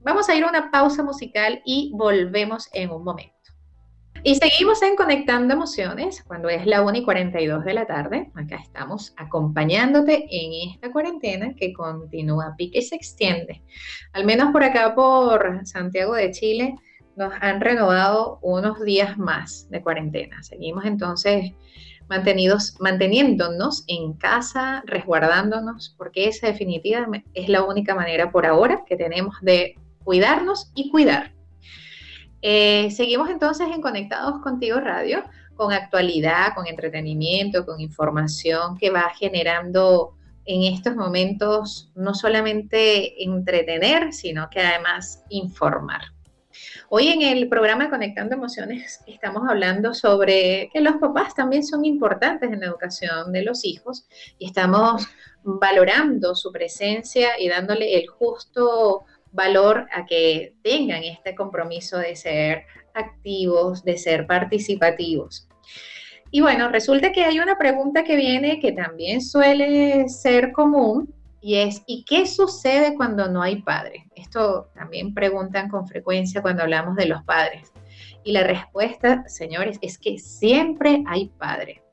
Vamos 0.00 0.28
a 0.28 0.34
ir 0.34 0.44
a 0.44 0.48
una 0.48 0.70
pausa 0.70 1.02
musical 1.02 1.62
y 1.64 1.90
volvemos 1.94 2.68
en 2.72 2.90
un 2.90 3.02
momento. 3.02 3.36
Y 4.22 4.34
seguimos 4.34 4.82
en 4.82 4.96
Conectando 4.96 5.54
Emociones 5.54 6.24
cuando 6.24 6.48
es 6.48 6.66
la 6.66 6.82
1 6.82 6.98
y 6.98 7.04
42 7.04 7.64
de 7.64 7.74
la 7.74 7.86
tarde. 7.86 8.30
Acá 8.34 8.56
estamos 8.56 9.14
acompañándote 9.16 10.26
en 10.30 10.70
esta 10.72 10.90
cuarentena 10.90 11.54
que 11.54 11.72
continúa, 11.72 12.54
pique 12.56 12.78
y 12.78 12.82
se 12.82 12.96
extiende. 12.96 13.62
Al 14.12 14.24
menos 14.24 14.50
por 14.50 14.64
acá, 14.64 14.94
por 14.96 15.64
Santiago 15.64 16.14
de 16.14 16.32
Chile, 16.32 16.74
nos 17.14 17.32
han 17.40 17.60
renovado 17.60 18.38
unos 18.42 18.82
días 18.82 19.16
más 19.16 19.68
de 19.70 19.80
cuarentena. 19.80 20.42
Seguimos 20.42 20.84
entonces 20.84 21.52
mantenidos, 22.08 22.76
manteniéndonos 22.80 23.84
en 23.88 24.12
casa, 24.14 24.82
resguardándonos, 24.86 25.94
porque 25.96 26.28
esa 26.28 26.46
definitivamente 26.46 27.28
es 27.34 27.48
la 27.48 27.64
única 27.64 27.94
manera 27.94 28.30
por 28.30 28.46
ahora 28.46 28.84
que 28.86 28.96
tenemos 28.96 29.36
de 29.40 29.76
cuidarnos 30.04 30.70
y 30.74 30.90
cuidar. 30.90 31.32
Eh, 32.42 32.90
seguimos 32.90 33.28
entonces 33.30 33.66
en 33.74 33.80
Conectados 33.80 34.40
Contigo 34.42 34.78
Radio, 34.78 35.24
con 35.56 35.72
actualidad, 35.72 36.54
con 36.54 36.66
entretenimiento, 36.66 37.64
con 37.64 37.80
información 37.80 38.76
que 38.76 38.90
va 38.90 39.10
generando 39.18 40.14
en 40.44 40.72
estos 40.72 40.94
momentos 40.94 41.90
no 41.96 42.14
solamente 42.14 43.24
entretener, 43.24 44.12
sino 44.12 44.48
que 44.48 44.60
además 44.60 45.24
informar. 45.28 46.15
Hoy 46.88 47.08
en 47.08 47.22
el 47.22 47.48
programa 47.48 47.90
Conectando 47.90 48.34
Emociones 48.34 49.00
estamos 49.06 49.42
hablando 49.48 49.92
sobre 49.94 50.70
que 50.72 50.80
los 50.80 50.96
papás 50.96 51.34
también 51.34 51.64
son 51.64 51.84
importantes 51.84 52.52
en 52.52 52.60
la 52.60 52.66
educación 52.66 53.32
de 53.32 53.42
los 53.42 53.64
hijos 53.64 54.06
y 54.38 54.46
estamos 54.46 55.08
valorando 55.42 56.34
su 56.34 56.52
presencia 56.52 57.40
y 57.40 57.48
dándole 57.48 57.98
el 57.98 58.06
justo 58.08 59.04
valor 59.32 59.86
a 59.92 60.06
que 60.06 60.54
tengan 60.62 61.02
este 61.04 61.34
compromiso 61.34 61.98
de 61.98 62.16
ser 62.16 62.64
activos, 62.94 63.84
de 63.84 63.98
ser 63.98 64.26
participativos. 64.26 65.48
Y 66.30 66.40
bueno, 66.40 66.68
resulta 66.70 67.12
que 67.12 67.24
hay 67.24 67.38
una 67.38 67.56
pregunta 67.56 68.04
que 68.04 68.16
viene 68.16 68.60
que 68.60 68.72
también 68.72 69.20
suele 69.20 70.08
ser 70.08 70.52
común 70.52 71.14
y 71.46 71.60
es, 71.60 71.84
¿y 71.86 72.02
qué 72.02 72.26
sucede 72.26 72.96
cuando 72.96 73.28
no 73.28 73.40
hay 73.40 73.62
padre? 73.62 74.08
Esto 74.16 74.68
también 74.74 75.14
preguntan 75.14 75.68
con 75.68 75.86
frecuencia 75.86 76.42
cuando 76.42 76.64
hablamos 76.64 76.96
de 76.96 77.06
los 77.06 77.22
padres. 77.22 77.72
Y 78.24 78.32
la 78.32 78.42
respuesta, 78.42 79.22
señores, 79.28 79.78
es 79.80 79.96
que 79.96 80.18
siempre 80.18 81.04
hay 81.06 81.28
padre. 81.38 81.84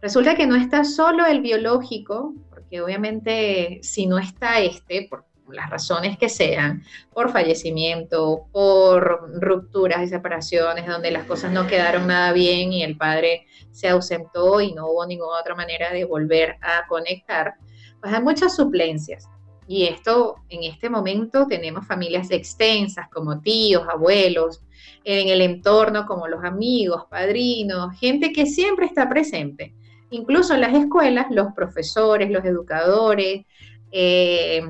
Resulta 0.00 0.34
que 0.34 0.48
no 0.48 0.56
está 0.56 0.82
solo 0.82 1.24
el 1.26 1.42
biológico, 1.42 2.34
porque 2.50 2.80
obviamente 2.80 3.78
si 3.84 4.08
no 4.08 4.18
está 4.18 4.58
este, 4.58 5.06
por 5.08 5.26
las 5.48 5.70
razones 5.70 6.18
que 6.18 6.28
sean, 6.28 6.82
por 7.12 7.30
fallecimiento, 7.30 8.46
por 8.50 9.30
rupturas 9.40 10.02
y 10.02 10.08
separaciones, 10.08 10.88
donde 10.88 11.12
las 11.12 11.24
cosas 11.26 11.52
no 11.52 11.68
quedaron 11.68 12.08
nada 12.08 12.32
bien 12.32 12.72
y 12.72 12.82
el 12.82 12.96
padre 12.96 13.46
se 13.70 13.88
ausentó 13.88 14.60
y 14.60 14.72
no 14.72 14.88
hubo 14.88 15.06
ninguna 15.06 15.38
otra 15.38 15.54
manera 15.54 15.92
de 15.92 16.04
volver 16.04 16.56
a 16.60 16.84
conectar, 16.88 17.54
pues 18.02 18.12
hay 18.12 18.22
muchas 18.22 18.54
suplencias. 18.56 19.28
Y 19.68 19.84
esto, 19.84 20.36
en 20.48 20.64
este 20.64 20.90
momento, 20.90 21.46
tenemos 21.46 21.86
familias 21.86 22.30
extensas 22.30 23.08
como 23.08 23.40
tíos, 23.40 23.84
abuelos, 23.88 24.60
en 25.04 25.28
el 25.28 25.40
entorno 25.40 26.04
como 26.04 26.26
los 26.26 26.44
amigos, 26.44 27.04
padrinos, 27.08 27.98
gente 27.98 28.32
que 28.32 28.44
siempre 28.44 28.86
está 28.86 29.08
presente. 29.08 29.72
Incluso 30.10 30.54
en 30.54 30.60
las 30.60 30.74
escuelas, 30.74 31.26
los 31.30 31.54
profesores, 31.54 32.30
los 32.30 32.44
educadores, 32.44 33.46
eh, 33.92 34.62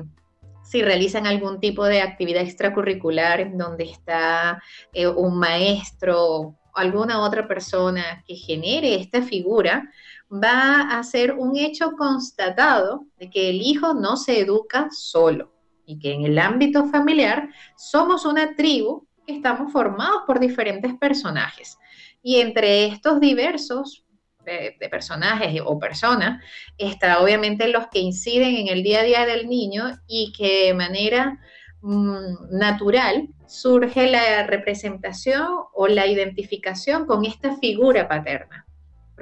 si 0.63 0.81
realizan 0.81 1.27
algún 1.27 1.59
tipo 1.59 1.85
de 1.85 2.01
actividad 2.01 2.43
extracurricular 2.43 3.55
donde 3.57 3.85
está 3.85 4.61
eh, 4.93 5.07
un 5.07 5.37
maestro 5.37 6.23
o 6.23 6.55
alguna 6.73 7.21
otra 7.21 7.47
persona 7.47 8.23
que 8.25 8.35
genere 8.35 8.95
esta 8.95 9.21
figura, 9.21 9.91
va 10.33 10.97
a 10.97 11.03
ser 11.03 11.33
un 11.33 11.57
hecho 11.57 11.91
constatado 11.91 13.05
de 13.17 13.29
que 13.29 13.49
el 13.49 13.61
hijo 13.61 13.93
no 13.93 14.17
se 14.17 14.39
educa 14.39 14.87
solo 14.91 15.53
y 15.85 15.99
que 15.99 16.13
en 16.13 16.25
el 16.25 16.39
ámbito 16.39 16.85
familiar 16.85 17.49
somos 17.77 18.25
una 18.25 18.55
tribu 18.55 19.07
que 19.27 19.35
estamos 19.35 19.71
formados 19.71 20.23
por 20.25 20.39
diferentes 20.39 20.93
personajes. 20.95 21.77
Y 22.21 22.39
entre 22.39 22.85
estos 22.85 23.19
diversos 23.19 24.05
de, 24.45 24.75
personajes 24.89 25.61
o 25.63 25.77
personas, 25.77 26.41
está 26.77 27.21
obviamente 27.21 27.67
los 27.67 27.87
que 27.87 27.99
inciden 27.99 28.55
en 28.55 28.67
el 28.69 28.83
día 28.83 29.01
a 29.01 29.03
día 29.03 29.25
del 29.25 29.47
niño 29.47 29.85
y 30.07 30.33
que 30.33 30.67
de 30.67 30.73
manera 30.73 31.39
mm, 31.81 32.57
natural 32.57 33.29
surge 33.47 34.09
la 34.09 34.47
representación 34.47 35.47
o 35.73 35.87
la 35.87 36.07
identificación 36.07 37.05
con 37.05 37.23
esta 37.23 37.55
figura 37.57 38.07
paterna. 38.07 38.65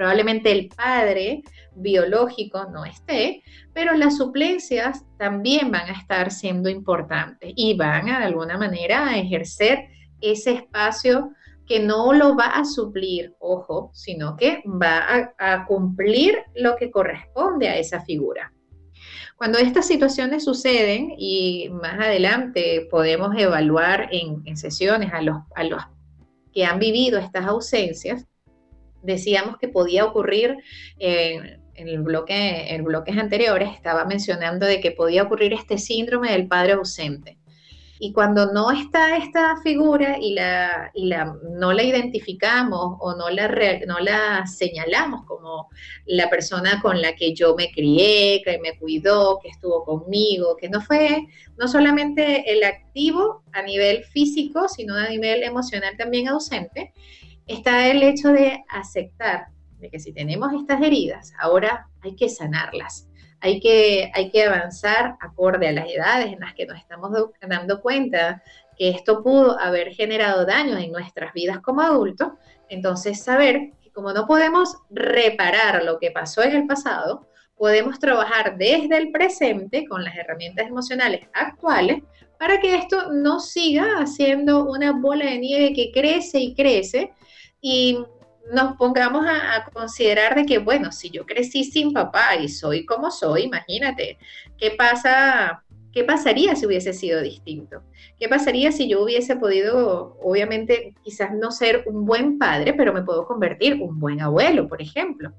Probablemente 0.02 0.50
el 0.50 0.66
padre 0.66 1.44
biológico 1.76 2.64
no 2.72 2.84
esté, 2.84 3.44
pero 3.72 3.94
las 3.94 4.16
suplencias 4.16 5.04
también 5.16 5.70
van 5.70 5.88
a 5.88 5.92
estar 5.92 6.32
siendo 6.32 6.68
importantes 6.68 7.52
y 7.54 7.76
van 7.76 8.08
a, 8.08 8.18
de 8.18 8.24
alguna 8.24 8.58
manera 8.58 9.06
a 9.06 9.16
ejercer 9.16 9.86
ese 10.20 10.54
espacio 10.54 11.30
que 11.68 11.78
no 11.78 12.12
lo 12.14 12.34
va 12.34 12.46
a 12.46 12.64
suplir, 12.64 13.36
ojo, 13.38 13.92
sino 13.94 14.36
que 14.36 14.64
va 14.66 15.32
a, 15.38 15.66
cumplir 15.66 16.36
lo 16.56 16.74
que 16.74 16.90
corresponde 16.90 17.68
a 17.68 17.78
esa 17.78 18.00
figura. 18.00 18.52
Cuando 19.36 19.58
estas 19.58 19.86
situaciones 19.86 20.42
suceden 20.42 21.14
y 21.16 21.68
más 21.70 22.00
adelante 22.00 22.88
podemos 22.90 23.36
evaluar 23.38 24.08
en, 24.10 24.56
sesiones 24.56 25.12
a 25.12 25.22
los, 25.22 25.36
a 25.54 25.62
los 25.62 25.80
que 26.52 26.64
han 26.64 26.80
vivido 26.80 27.20
estas 27.20 27.46
ausencias, 27.46 28.26
decíamos 29.02 29.58
que 29.58 29.68
podía 29.68 30.04
ocurrir 30.04 30.56
en, 30.98 31.60
el 31.74 32.02
bloque, 32.02 32.74
en 32.74 32.84
bloques 32.84 33.16
anteriores, 33.16 33.70
estaba 33.74 34.04
mencionando 34.04 34.66
de 34.66 34.80
que 34.80 34.92
podía 34.92 35.24
ocurrir 35.24 35.52
este 35.52 35.78
síndrome 35.78 36.32
del 36.32 36.48
padre 36.48 36.72
ausente. 36.72 37.38
Y 38.04 38.12
cuando 38.12 38.52
no 38.52 38.72
está 38.72 39.16
esta 39.16 39.60
figura 39.62 40.18
y, 40.20 40.34
la, 40.34 40.90
la, 40.94 41.36
no 41.52 41.72
la 41.72 41.84
identificamos 41.84 42.96
o 42.98 43.14
no 43.14 43.30
la, 43.30 43.46
no 43.86 44.00
la 44.00 44.44
señalamos 44.44 45.24
como 45.24 45.68
la 46.06 46.28
persona 46.28 46.80
con 46.82 47.00
la 47.00 47.14
que 47.14 47.32
yo 47.32 47.54
me 47.54 47.70
crié, 47.70 48.42
que 48.42 48.58
me 48.58 48.76
cuidó, 48.76 49.38
que 49.40 49.50
estuvo 49.50 49.84
conmigo, 49.84 50.56
que 50.56 50.68
no 50.68 50.80
fue 50.80 51.28
no 51.56 51.68
solamente 51.68 52.52
el 52.52 52.64
activo 52.64 53.44
a 53.52 53.62
nivel 53.62 54.02
físico, 54.02 54.68
sino 54.68 54.96
a 54.96 55.08
nivel 55.08 55.44
emocional 55.44 55.96
también 55.96 56.26
ausente, 56.26 56.92
está 57.54 57.88
el 57.88 58.02
hecho 58.02 58.32
de 58.32 58.64
aceptar 58.68 59.46
de 59.78 59.90
que 59.90 59.98
si 59.98 60.12
tenemos 60.12 60.52
estas 60.52 60.80
heridas, 60.82 61.32
ahora 61.38 61.88
hay 62.02 62.14
que 62.14 62.28
sanarlas 62.28 63.08
hay 63.42 63.58
que, 63.58 64.10
hay 64.14 64.30
que 64.30 64.44
avanzar 64.44 65.16
acorde 65.20 65.68
a 65.68 65.72
las 65.72 65.88
edades 65.88 66.32
en 66.32 66.40
las 66.40 66.54
que 66.54 66.64
nos 66.64 66.78
estamos 66.78 67.10
dando 67.40 67.82
cuenta 67.82 68.40
que 68.78 68.90
esto 68.90 69.22
pudo 69.22 69.58
haber 69.58 69.92
generado 69.92 70.46
daños 70.46 70.80
en 70.80 70.92
nuestras 70.92 71.32
vidas 71.32 71.58
como 71.60 71.82
adultos. 71.82 72.28
Entonces, 72.68 73.22
saber 73.22 73.72
que 73.82 73.90
como 73.90 74.12
no 74.12 74.26
podemos 74.28 74.76
reparar 74.90 75.82
lo 75.82 75.98
que 75.98 76.12
pasó 76.12 76.42
en 76.44 76.52
el 76.52 76.66
pasado, 76.68 77.26
podemos 77.56 77.98
trabajar 77.98 78.56
desde 78.56 78.96
el 78.96 79.10
presente 79.10 79.86
con 79.88 80.04
las 80.04 80.16
herramientas 80.16 80.68
emocionales 80.68 81.28
actuales 81.34 82.02
para 82.38 82.60
que 82.60 82.76
esto 82.76 83.12
no 83.12 83.40
siga 83.40 83.98
haciendo 83.98 84.64
una 84.70 84.92
bola 84.92 85.26
de 85.26 85.38
nieve 85.38 85.72
que 85.74 85.90
crece 85.92 86.38
y 86.38 86.54
crece 86.54 87.12
y 87.62 88.04
nos 88.52 88.76
pongamos 88.76 89.24
a, 89.26 89.64
considerar 89.72 90.34
de 90.34 90.44
que, 90.44 90.58
bueno, 90.58 90.92
si 90.92 91.08
yo 91.10 91.24
crecí 91.24 91.64
sin 91.64 91.92
papá 91.92 92.36
y 92.36 92.48
soy 92.48 92.84
como 92.84 93.10
soy, 93.10 93.44
imagínate, 93.44 94.18
¿qué 94.58 94.72
pasa? 94.72 95.64
¿Qué 95.92 96.04
pasaría 96.04 96.56
si 96.56 96.66
hubiese 96.66 96.92
sido 96.92 97.20
distinto? 97.22 97.82
¿Qué 98.18 98.28
pasaría 98.28 98.72
si 98.72 98.88
yo 98.88 99.02
hubiese 99.02 99.36
podido, 99.36 100.18
obviamente, 100.22 100.94
quizás 101.04 101.32
no 101.32 101.50
ser 101.50 101.84
un 101.86 102.04
buen 102.04 102.38
padre, 102.38 102.74
pero 102.74 102.92
me 102.92 103.02
puedo 103.02 103.26
convertir 103.26 103.80
un 103.80 104.00
buen 104.00 104.20
abuelo, 104.20 104.68
por 104.68 104.82
ejemplo? 104.82 105.32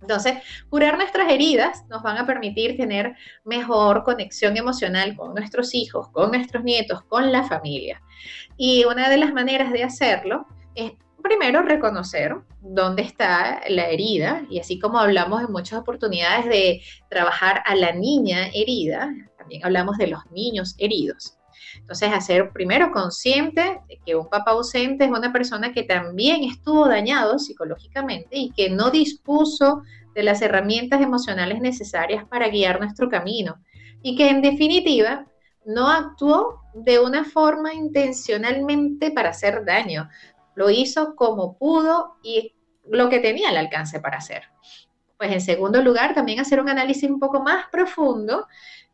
Entonces, 0.00 0.34
curar 0.68 0.96
nuestras 0.96 1.32
heridas 1.32 1.84
nos 1.88 2.02
van 2.02 2.18
a 2.18 2.26
permitir 2.26 2.76
tener 2.76 3.16
mejor 3.44 4.04
conexión 4.04 4.56
emocional 4.56 5.16
con 5.16 5.34
nuestros 5.34 5.74
hijos, 5.74 6.08
con 6.10 6.30
nuestros 6.30 6.62
nietos, 6.62 7.02
con 7.08 7.32
la 7.32 7.42
familia. 7.42 8.00
Y 8.56 8.84
una 8.84 9.08
de 9.08 9.16
las 9.16 9.32
maneras 9.32 9.72
de 9.72 9.82
hacerlo 9.82 10.46
es 10.76 10.92
primero 11.26 11.62
reconocer 11.62 12.36
dónde 12.60 13.02
está 13.02 13.60
la 13.68 13.88
herida 13.88 14.42
y 14.48 14.60
así 14.60 14.78
como 14.78 14.98
hablamos 14.98 15.42
en 15.42 15.50
muchas 15.50 15.80
oportunidades 15.80 16.46
de 16.46 16.82
trabajar 17.10 17.62
a 17.66 17.74
la 17.74 17.92
niña 17.92 18.46
herida, 18.54 19.12
también 19.36 19.64
hablamos 19.64 19.98
de 19.98 20.06
los 20.06 20.20
niños 20.30 20.76
heridos. 20.78 21.36
Entonces, 21.78 22.12
hacer 22.12 22.52
primero 22.52 22.92
consciente 22.92 23.80
de 23.88 23.98
que 24.04 24.14
un 24.14 24.28
papá 24.28 24.52
ausente 24.52 25.04
es 25.04 25.10
una 25.10 25.32
persona 25.32 25.72
que 25.72 25.82
también 25.82 26.44
estuvo 26.44 26.88
dañado 26.88 27.38
psicológicamente 27.38 28.38
y 28.38 28.50
que 28.50 28.70
no 28.70 28.90
dispuso 28.90 29.82
de 30.14 30.22
las 30.22 30.40
herramientas 30.42 31.02
emocionales 31.02 31.60
necesarias 31.60 32.24
para 32.24 32.48
guiar 32.48 32.80
nuestro 32.80 33.08
camino 33.08 33.60
y 34.02 34.16
que 34.16 34.28
en 34.28 34.42
definitiva 34.42 35.26
no 35.64 35.88
actuó 35.88 36.60
de 36.74 37.00
una 37.00 37.24
forma 37.24 37.74
intencionalmente 37.74 39.10
para 39.10 39.30
hacer 39.30 39.64
daño, 39.64 40.08
lo 40.56 40.70
hizo 40.70 41.14
como 41.14 41.56
pudo 41.56 42.16
y 42.24 42.54
lo 42.90 43.08
que 43.08 43.20
tenía 43.20 43.50
al 43.50 43.56
alcance 43.56 44.00
para 44.00 44.18
hacer. 44.18 44.44
Pues 45.16 45.30
en 45.30 45.40
segundo 45.40 45.80
lugar, 45.82 46.14
también 46.14 46.40
hacer 46.40 46.60
un 46.60 46.68
análisis 46.68 47.08
un 47.08 47.20
poco 47.20 47.40
más 47.40 47.66
profundo 47.70 48.46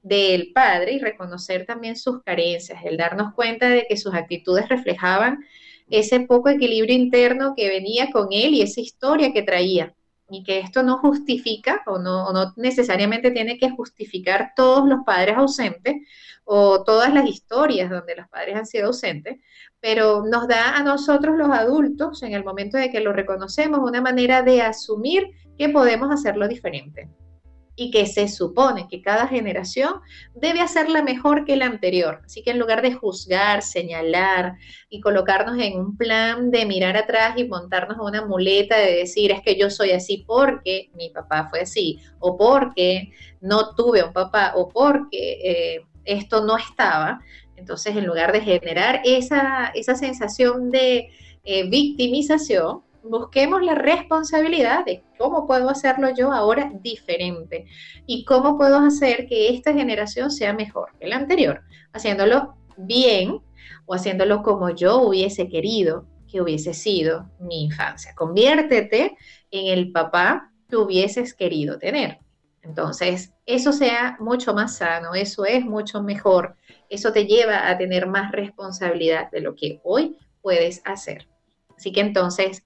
del 0.03 0.53
padre 0.53 0.93
y 0.93 0.99
reconocer 0.99 1.65
también 1.65 1.97
sus 1.97 2.23
carencias, 2.23 2.85
el 2.85 2.97
darnos 2.97 3.33
cuenta 3.35 3.69
de 3.69 3.87
que 3.89 3.97
sus 3.97 4.15
actitudes 4.15 4.69
reflejaban 4.69 5.45
ese 5.89 6.21
poco 6.21 6.49
equilibrio 6.49 6.95
interno 6.95 7.55
que 7.57 7.69
venía 7.69 8.11
con 8.11 8.29
él 8.31 8.55
y 8.55 8.63
esa 8.63 8.81
historia 8.81 9.33
que 9.33 9.43
traía. 9.43 9.95
Y 10.31 10.45
que 10.45 10.61
esto 10.61 10.83
no 10.83 10.97
justifica 10.97 11.83
o 11.87 11.99
no, 11.99 12.27
o 12.27 12.33
no 12.33 12.55
necesariamente 12.57 13.31
tiene 13.33 13.59
que 13.59 13.71
justificar 13.71 14.53
todos 14.57 14.89
los 14.89 15.01
padres 15.05 15.37
ausentes 15.37 15.97
o 16.45 16.83
todas 16.85 17.13
las 17.13 17.29
historias 17.29 17.91
donde 17.91 18.17
los 18.17 18.29
padres 18.29 18.57
han 18.57 18.67
sido 18.67 18.87
ausentes, 18.87 19.39
pero 19.83 20.25
nos 20.25 20.47
da 20.47 20.77
a 20.77 20.85
nosotros 20.85 21.37
los 21.37 21.51
adultos, 21.51 22.23
en 22.23 22.35
el 22.35 22.45
momento 22.45 22.79
de 22.79 22.91
que 22.91 23.01
lo 23.01 23.13
reconocemos, 23.13 23.81
una 23.81 24.01
manera 24.01 24.43
de 24.43 24.63
asumir 24.63 25.27
que 25.59 25.69
podemos 25.69 26.09
hacerlo 26.13 26.47
diferente 26.47 27.11
y 27.75 27.91
que 27.91 28.07
se 28.07 28.29
supone 28.29 28.87
que 28.89 29.03
cada 29.03 29.27
generación 29.27 29.95
debe 30.37 30.61
hacerla 30.61 31.03
mejor 31.03 31.45
que 31.45 31.57
la 31.57 31.67
anterior. 31.67 32.21
Así 32.25 32.45
que 32.45 32.53
en 32.53 32.61
lugar 32.61 32.81
de 32.81 32.93
juzgar, 32.93 33.63
señalar 33.63 34.55
y 34.89 35.01
colocarnos 35.01 35.59
en 35.59 35.81
un 35.81 35.97
plan 35.97 36.53
de 36.53 36.65
mirar 36.65 36.97
atrás 36.97 37.35
y 37.37 37.49
montarnos 37.49 37.99
una 37.99 38.25
muleta 38.25 38.79
de 38.79 38.95
decir 38.95 39.33
es 39.33 39.41
que 39.41 39.59
yo 39.59 39.69
soy 39.69 39.91
así 39.91 40.23
porque 40.25 40.91
mi 40.95 41.11
papá 41.11 41.49
fue 41.51 41.63
así, 41.63 41.99
o 42.21 42.37
porque 42.37 43.11
no 43.41 43.75
tuve 43.75 44.05
un 44.05 44.13
papá, 44.13 44.53
o 44.55 44.69
porque 44.69 45.39
eh, 45.43 45.87
esto 46.05 46.45
no 46.45 46.57
estaba, 46.57 47.21
entonces 47.57 47.97
en 47.97 48.07
lugar 48.07 48.33
de 48.33 48.41
generar 48.41 49.01
esa, 49.05 49.73
esa 49.75 49.95
sensación 49.95 50.71
de 50.71 51.11
eh, 51.45 51.69
victimización, 51.69 52.83
busquemos 53.03 53.63
la 53.63 53.75
responsabilidad 53.75 54.85
de 54.85 55.05
cómo 55.19 55.47
puedo 55.47 55.69
hacerlo 55.69 56.11
yo 56.17 56.33
ahora 56.33 56.73
diferente 56.81 57.67
y 58.07 58.25
cómo 58.25 58.57
puedo 58.57 58.79
hacer 58.79 59.27
que 59.27 59.49
esta 59.51 59.73
generación 59.73 60.31
sea 60.31 60.53
mejor 60.53 60.91
que 60.99 61.09
la 61.09 61.17
anterior, 61.17 61.63
haciéndolo 61.93 62.55
bien 62.77 63.41
o 63.87 63.95
haciéndolo 63.95 64.43
como 64.43 64.71
yo 64.71 65.03
hubiese 65.03 65.49
querido 65.49 66.07
que 66.29 66.41
hubiese 66.41 66.73
sido 66.73 67.31
mi 67.39 67.65
infancia. 67.65 68.15
Conviértete 68.15 69.17
en 69.51 69.79
el 69.79 69.93
papá 69.93 70.51
que 70.69 70.77
hubieses 70.77 71.35
querido 71.35 71.79
tener. 71.79 72.19
Entonces, 72.63 73.35
eso 73.45 73.73
sea 73.73 74.17
mucho 74.21 74.55
más 74.55 74.77
sano, 74.77 75.15
eso 75.15 75.45
es 75.45 75.65
mucho 75.65 76.03
mejor, 76.03 76.57
eso 76.93 77.13
te 77.13 77.27
lleva 77.27 77.69
a 77.69 77.79
tener 77.79 78.07
más 78.07 78.33
responsabilidad 78.33 79.31
de 79.31 79.41
lo 79.41 79.55
que 79.55 79.81
hoy 79.83 80.19
puedes 80.43 80.83
hacer. 80.85 81.27
Así 81.77 81.91
que 81.91 82.01
entonces, 82.01 82.65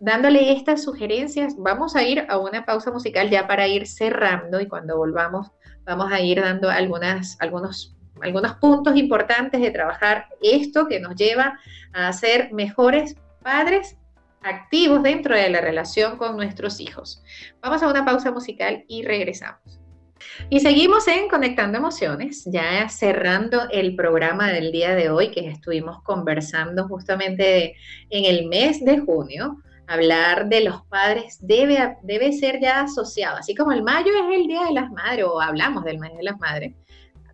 dándole 0.00 0.52
estas 0.52 0.82
sugerencias, 0.82 1.54
vamos 1.56 1.96
a 1.96 2.02
ir 2.02 2.26
a 2.28 2.38
una 2.38 2.66
pausa 2.66 2.90
musical 2.90 3.30
ya 3.30 3.46
para 3.46 3.66
ir 3.66 3.86
cerrando 3.86 4.60
y 4.60 4.68
cuando 4.68 4.96
volvamos 4.96 5.50
vamos 5.84 6.12
a 6.12 6.20
ir 6.20 6.40
dando 6.40 6.70
algunas, 6.70 7.36
algunos, 7.40 7.96
algunos 8.22 8.54
puntos 8.56 8.96
importantes 8.96 9.60
de 9.60 9.70
trabajar 9.70 10.28
esto 10.42 10.86
que 10.86 11.00
nos 11.00 11.14
lleva 11.14 11.58
a 11.92 12.12
ser 12.12 12.52
mejores 12.52 13.16
padres 13.42 13.96
activos 14.42 15.02
dentro 15.02 15.34
de 15.34 15.48
la 15.48 15.60
relación 15.60 16.16
con 16.16 16.36
nuestros 16.36 16.80
hijos. 16.80 17.22
Vamos 17.62 17.82
a 17.82 17.88
una 17.88 18.04
pausa 18.04 18.30
musical 18.30 18.84
y 18.88 19.04
regresamos. 19.04 19.83
Y 20.50 20.60
seguimos 20.60 21.06
en 21.08 21.28
Conectando 21.28 21.78
Emociones, 21.78 22.44
ya 22.46 22.88
cerrando 22.88 23.68
el 23.70 23.96
programa 23.96 24.52
del 24.52 24.72
día 24.72 24.94
de 24.94 25.10
hoy 25.10 25.30
que 25.30 25.48
estuvimos 25.48 26.02
conversando 26.02 26.88
justamente 26.88 27.76
en 28.10 28.24
el 28.24 28.46
mes 28.46 28.84
de 28.84 28.98
junio. 28.98 29.58
Hablar 29.86 30.48
de 30.48 30.62
los 30.62 30.82
padres 30.86 31.38
debe, 31.40 31.96
debe 32.02 32.32
ser 32.32 32.58
ya 32.60 32.82
asociado, 32.82 33.36
así 33.36 33.54
como 33.54 33.72
el 33.72 33.82
mayo 33.82 34.12
es 34.12 34.40
el 34.40 34.46
Día 34.46 34.64
de 34.64 34.72
las 34.72 34.90
Madres 34.90 35.26
o 35.26 35.40
hablamos 35.40 35.84
del 35.84 35.98
mes 35.98 36.16
de 36.16 36.22
las 36.22 36.38
Madres, 36.38 36.72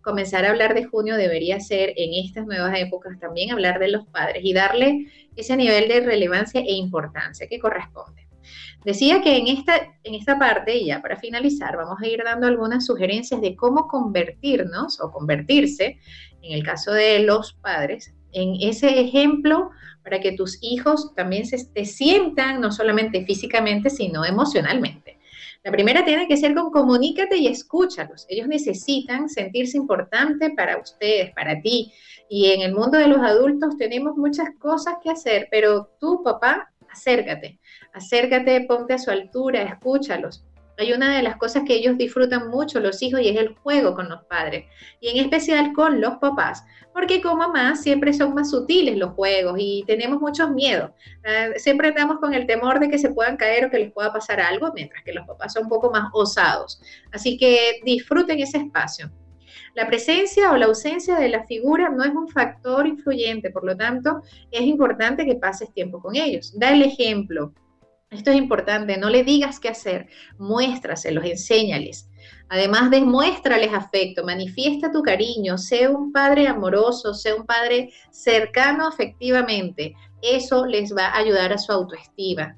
comenzar 0.01 0.45
a 0.45 0.49
hablar 0.49 0.73
de 0.73 0.85
junio 0.85 1.15
debería 1.15 1.59
ser 1.59 1.93
en 1.95 2.13
estas 2.25 2.45
nuevas 2.45 2.77
épocas 2.77 3.19
también 3.19 3.51
hablar 3.51 3.79
de 3.79 3.89
los 3.89 4.05
padres 4.07 4.43
y 4.43 4.53
darle 4.53 5.07
ese 5.35 5.55
nivel 5.55 5.87
de 5.87 6.01
relevancia 6.01 6.61
e 6.61 6.73
importancia 6.73 7.47
que 7.47 7.59
corresponde. 7.59 8.27
Decía 8.83 9.21
que 9.21 9.37
en 9.37 9.47
esta, 9.47 9.95
en 10.03 10.15
esta 10.15 10.39
parte, 10.39 10.83
ya 10.83 11.01
para 11.01 11.17
finalizar, 11.17 11.77
vamos 11.77 11.99
a 12.01 12.07
ir 12.07 12.21
dando 12.23 12.47
algunas 12.47 12.85
sugerencias 12.85 13.41
de 13.41 13.55
cómo 13.55 13.87
convertirnos 13.87 14.99
o 15.01 15.11
convertirse, 15.11 15.99
en 16.41 16.53
el 16.53 16.63
caso 16.63 16.91
de 16.91 17.19
los 17.19 17.53
padres, 17.53 18.13
en 18.33 18.55
ese 18.61 18.99
ejemplo 18.99 19.69
para 20.03 20.19
que 20.19 20.31
tus 20.31 20.57
hijos 20.61 21.13
también 21.15 21.45
se, 21.45 21.63
te 21.65 21.85
sientan, 21.85 22.59
no 22.59 22.71
solamente 22.71 23.25
físicamente, 23.25 23.89
sino 23.89 24.25
emocionalmente. 24.25 25.19
La 25.63 25.71
primera 25.71 26.03
tiene 26.03 26.27
que 26.27 26.37
ser 26.37 26.55
con 26.55 26.71
comunícate 26.71 27.37
y 27.37 27.45
escúchalos. 27.45 28.25
Ellos 28.29 28.47
necesitan 28.47 29.29
sentirse 29.29 29.77
importante 29.77 30.49
para 30.51 30.79
ustedes, 30.79 31.31
para 31.35 31.61
ti. 31.61 31.93
Y 32.27 32.47
en 32.51 32.61
el 32.61 32.73
mundo 32.73 32.97
de 32.97 33.07
los 33.07 33.19
adultos 33.19 33.77
tenemos 33.77 34.17
muchas 34.17 34.49
cosas 34.57 34.95
que 35.03 35.11
hacer, 35.11 35.47
pero 35.51 35.91
tú, 35.99 36.23
papá, 36.23 36.73
acércate, 36.89 37.59
acércate, 37.93 38.65
ponte 38.67 38.93
a 38.93 38.97
su 38.97 39.11
altura, 39.11 39.63
escúchalos. 39.63 40.45
Hay 40.77 40.93
una 40.93 41.15
de 41.15 41.21
las 41.21 41.37
cosas 41.37 41.63
que 41.65 41.75
ellos 41.75 41.97
disfrutan 41.97 42.49
mucho, 42.49 42.79
los 42.79 43.01
hijos, 43.03 43.21
y 43.21 43.29
es 43.29 43.37
el 43.37 43.55
juego 43.55 43.93
con 43.93 44.09
los 44.09 44.23
padres, 44.23 44.65
y 44.99 45.09
en 45.09 45.23
especial 45.23 45.73
con 45.73 46.01
los 46.01 46.17
papás, 46.17 46.63
porque 46.93 47.21
como 47.21 47.37
mamá 47.37 47.75
siempre 47.75 48.13
son 48.13 48.33
más 48.33 48.49
sutiles 48.49 48.97
los 48.97 49.11
juegos 49.13 49.55
y 49.59 49.83
tenemos 49.85 50.19
muchos 50.19 50.51
miedos. 50.51 50.91
Ah, 51.23 51.49
siempre 51.57 51.89
andamos 51.89 52.19
con 52.19 52.33
el 52.33 52.47
temor 52.47 52.79
de 52.79 52.89
que 52.89 52.97
se 52.97 53.11
puedan 53.11 53.37
caer 53.37 53.65
o 53.65 53.69
que 53.69 53.79
les 53.79 53.91
pueda 53.91 54.11
pasar 54.11 54.39
algo, 54.39 54.71
mientras 54.73 55.03
que 55.03 55.13
los 55.13 55.27
papás 55.27 55.53
son 55.53 55.63
un 55.63 55.69
poco 55.69 55.91
más 55.91 56.09
osados. 56.13 56.81
Así 57.11 57.37
que 57.37 57.79
disfruten 57.83 58.39
ese 58.39 58.57
espacio. 58.57 59.11
La 59.73 59.87
presencia 59.87 60.51
o 60.51 60.57
la 60.57 60.65
ausencia 60.65 61.15
de 61.15 61.29
la 61.29 61.45
figura 61.45 61.89
no 61.89 62.03
es 62.03 62.11
un 62.11 62.27
factor 62.27 62.85
influyente, 62.87 63.51
por 63.51 63.63
lo 63.63 63.75
tanto, 63.77 64.21
es 64.51 64.61
importante 64.61 65.25
que 65.25 65.35
pases 65.35 65.73
tiempo 65.73 66.01
con 66.01 66.15
ellos. 66.15 66.57
Da 66.59 66.73
el 66.73 66.81
ejemplo. 66.81 67.53
Esto 68.11 68.29
es 68.31 68.35
importante, 68.35 68.97
no 68.97 69.09
le 69.09 69.23
digas 69.23 69.57
qué 69.61 69.69
hacer, 69.69 70.09
muéstraselos, 70.37 71.23
enséñales. 71.23 72.09
Además, 72.49 72.91
demuéstrales 72.91 73.71
afecto, 73.73 74.25
manifiesta 74.25 74.91
tu 74.91 75.01
cariño, 75.01 75.57
sé 75.57 75.87
un 75.87 76.11
padre 76.11 76.49
amoroso, 76.49 77.13
sé 77.13 77.33
un 77.33 77.45
padre 77.45 77.93
cercano 78.11 78.85
afectivamente. 78.85 79.95
Eso 80.21 80.65
les 80.65 80.93
va 80.93 81.05
a 81.05 81.19
ayudar 81.19 81.53
a 81.53 81.57
su 81.57 81.71
autoestima. 81.71 82.57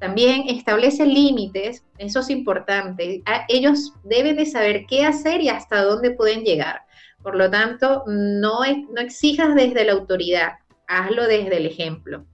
También 0.00 0.44
establece 0.48 1.06
límites, 1.06 1.82
eso 1.96 2.20
es 2.20 2.28
importante. 2.28 3.22
Ellos 3.48 3.94
deben 4.04 4.36
de 4.36 4.44
saber 4.44 4.84
qué 4.86 5.06
hacer 5.06 5.40
y 5.40 5.48
hasta 5.48 5.82
dónde 5.82 6.10
pueden 6.10 6.44
llegar. 6.44 6.82
Por 7.22 7.36
lo 7.36 7.50
tanto, 7.50 8.04
no, 8.06 8.60
no 8.64 9.00
exijas 9.00 9.54
desde 9.54 9.86
la 9.86 9.92
autoridad, 9.92 10.52
hazlo 10.86 11.26
desde 11.26 11.56
el 11.56 11.64
ejemplo. 11.64 12.26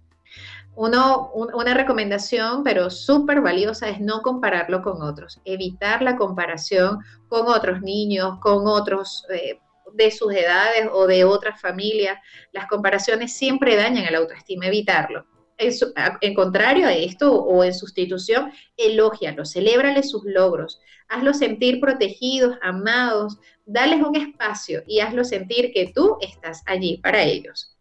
Una 0.77 1.75
recomendación, 1.75 2.62
pero 2.62 2.91
súper 2.91 3.41
valiosa, 3.41 3.89
es 3.89 4.01
no 4.01 4.21
compararlo 4.21 4.83
con 4.83 5.03
otros, 5.03 5.41
evitar 5.45 6.03
la 6.03 6.17
comparación 6.17 6.99
con 7.29 7.49
otros 7.49 7.81
niños, 7.81 8.39
con 8.41 8.67
otros 8.67 9.25
eh, 9.33 9.59
de 9.95 10.11
sus 10.11 10.33
edades 10.33 10.89
o 10.93 11.07
de 11.07 11.25
otras 11.25 11.61
familias. 11.61 12.19
Las 12.53 12.67
comparaciones 12.67 13.33
siempre 13.33 13.75
dañan 13.77 14.05
el 14.05 14.15
autoestima, 14.15 14.67
evitarlo 14.67 15.25
en, 15.59 16.35
contrario 16.35 16.87
a 16.87 16.93
esto 16.93 17.35
o 17.35 17.65
en 17.65 17.75
sustitución, 17.75 18.53
elógialo, 18.77 19.45
celébrale 19.45 20.03
sus 20.03 20.23
logros, 20.25 20.81
hazlos 21.09 21.39
sentir 21.39 21.81
protegidos, 21.81 22.57
amados, 22.62 23.39
dales 23.65 24.03
un 24.03 24.17
espacio 24.17 24.83
y 24.87 25.01
hazlos 25.01 25.29
sentir 25.29 25.73
que 25.73 25.93
tú 25.95 26.17
estás 26.21 26.62
allí 26.67 26.99
para 26.99 27.23
ellos. 27.23 27.77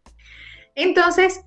Entonces, 0.74 1.44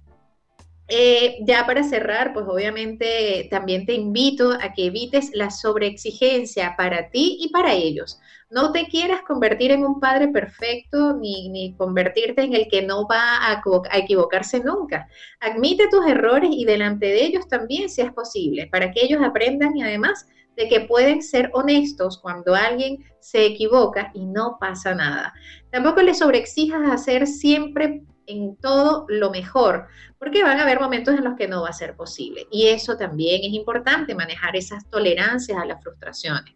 eh, 0.89 1.37
ya 1.41 1.67
para 1.67 1.83
cerrar, 1.83 2.33
pues 2.33 2.47
obviamente 2.47 3.47
también 3.51 3.85
te 3.85 3.93
invito 3.93 4.51
a 4.51 4.73
que 4.73 4.87
evites 4.87 5.29
la 5.33 5.51
sobreexigencia 5.51 6.73
para 6.75 7.11
ti 7.11 7.37
y 7.39 7.49
para 7.49 7.73
ellos. 7.73 8.19
No 8.49 8.71
te 8.71 8.87
quieras 8.87 9.21
convertir 9.21 9.69
en 9.69 9.85
un 9.85 9.99
padre 9.99 10.29
perfecto 10.29 11.13
ni, 11.13 11.75
convertirte 11.77 12.41
en 12.41 12.55
el 12.55 12.67
que 12.67 12.81
no 12.81 13.07
va 13.07 13.37
a, 13.37 13.61
a, 13.91 13.97
equivocarse 13.99 14.61
nunca. 14.61 15.07
Admite 15.39 15.87
tus 15.89 16.07
errores 16.07 16.49
y 16.51 16.65
delante 16.65 17.05
de 17.05 17.23
ellos 17.23 17.47
también, 17.47 17.87
si 17.89 18.01
es 18.01 18.11
posible, 18.11 18.65
para 18.65 18.91
que 18.91 19.05
ellos 19.05 19.21
aprendan 19.23 19.77
y 19.77 19.83
además 19.83 20.25
de 20.57 20.67
que 20.67 20.81
pueden 20.81 21.21
ser 21.21 21.51
honestos 21.53 22.17
cuando 22.17 22.55
alguien 22.55 23.05
se 23.19 23.45
equivoca 23.45 24.11
y 24.15 24.25
no 24.25 24.57
pasa 24.59 24.95
nada. 24.95 25.33
Tampoco 25.69 26.01
les 26.01 26.17
sobreexijas 26.17 26.91
hacer 26.91 27.27
siempre 27.27 28.01
en 28.29 28.55
todo 28.57 29.05
lo 29.09 29.31
mejor, 29.31 29.87
porque 30.17 30.43
van 30.43 30.59
a 30.59 30.63
haber 30.63 30.79
momentos 30.79 31.15
en 31.15 31.23
los 31.23 31.35
que 31.35 31.47
no 31.47 31.63
va 31.63 31.69
a 31.69 31.73
ser 31.73 31.95
posible. 31.95 32.47
Y 32.51 32.67
eso 32.67 32.95
también 32.95 33.41
es 33.43 33.53
importante, 33.53 34.15
manejar 34.15 34.55
esas 34.55 34.87
tolerancias 34.89 35.57
a 35.57 35.65
las 35.65 35.83
frustraciones. 35.83 36.53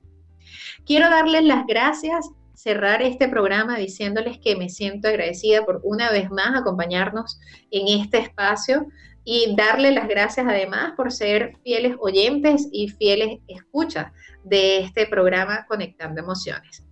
Quiero 0.85 1.09
darles 1.09 1.43
las 1.43 1.65
gracias, 1.65 2.29
cerrar 2.53 3.01
este 3.01 3.27
programa 3.27 3.77
diciéndoles 3.77 4.37
que 4.37 4.55
me 4.55 4.69
siento 4.69 5.07
agradecida 5.07 5.65
por 5.65 5.81
una 5.83 6.11
vez 6.11 6.29
más 6.29 6.55
acompañarnos 6.55 7.39
en 7.71 7.99
este 7.99 8.19
espacio 8.19 8.87
y 9.25 9.55
darle 9.55 9.91
las 9.91 10.07
gracias 10.07 10.45
además 10.47 10.93
por 10.95 11.11
ser 11.11 11.57
fieles 11.63 11.95
oyentes 11.99 12.67
y 12.71 12.89
fieles 12.89 13.39
escuchas 13.47 14.11
de 14.43 14.79
este 14.79 15.07
programa 15.07 15.65
Conectando 15.67 16.21
Emociones. 16.21 16.83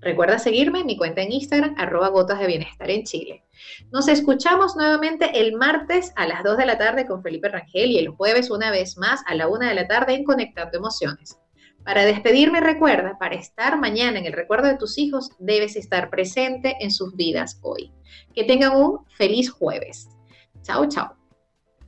Recuerda 0.00 0.38
seguirme 0.38 0.80
en 0.80 0.86
mi 0.86 0.96
cuenta 0.96 1.20
en 1.20 1.32
Instagram, 1.32 1.74
arroba 1.76 2.08
gotas 2.08 2.38
de 2.38 2.46
bienestar 2.46 2.90
en 2.90 3.04
Chile. 3.04 3.44
Nos 3.92 4.08
escuchamos 4.08 4.74
nuevamente 4.74 5.40
el 5.40 5.54
martes 5.54 6.12
a 6.16 6.26
las 6.26 6.42
2 6.42 6.56
de 6.56 6.66
la 6.66 6.78
tarde 6.78 7.06
con 7.06 7.22
Felipe 7.22 7.48
Rangel 7.48 7.90
y 7.90 7.98
el 7.98 8.08
jueves 8.08 8.50
una 8.50 8.70
vez 8.70 8.96
más 8.96 9.20
a 9.26 9.34
la 9.34 9.48
1 9.48 9.66
de 9.66 9.74
la 9.74 9.86
tarde 9.86 10.14
en 10.14 10.24
Conectando 10.24 10.78
Emociones. 10.78 11.38
Para 11.84 12.04
despedirme, 12.04 12.60
recuerda, 12.60 13.18
para 13.18 13.34
estar 13.34 13.78
mañana 13.78 14.18
en 14.18 14.26
el 14.26 14.32
recuerdo 14.32 14.68
de 14.68 14.76
tus 14.76 14.98
hijos, 14.98 15.30
debes 15.38 15.76
estar 15.76 16.10
presente 16.10 16.76
en 16.80 16.90
sus 16.90 17.16
vidas 17.16 17.58
hoy. 17.62 17.92
Que 18.34 18.44
tengan 18.44 18.76
un 18.76 19.06
feliz 19.16 19.50
jueves. 19.50 20.08
Chao, 20.62 20.86
chao. 20.86 21.19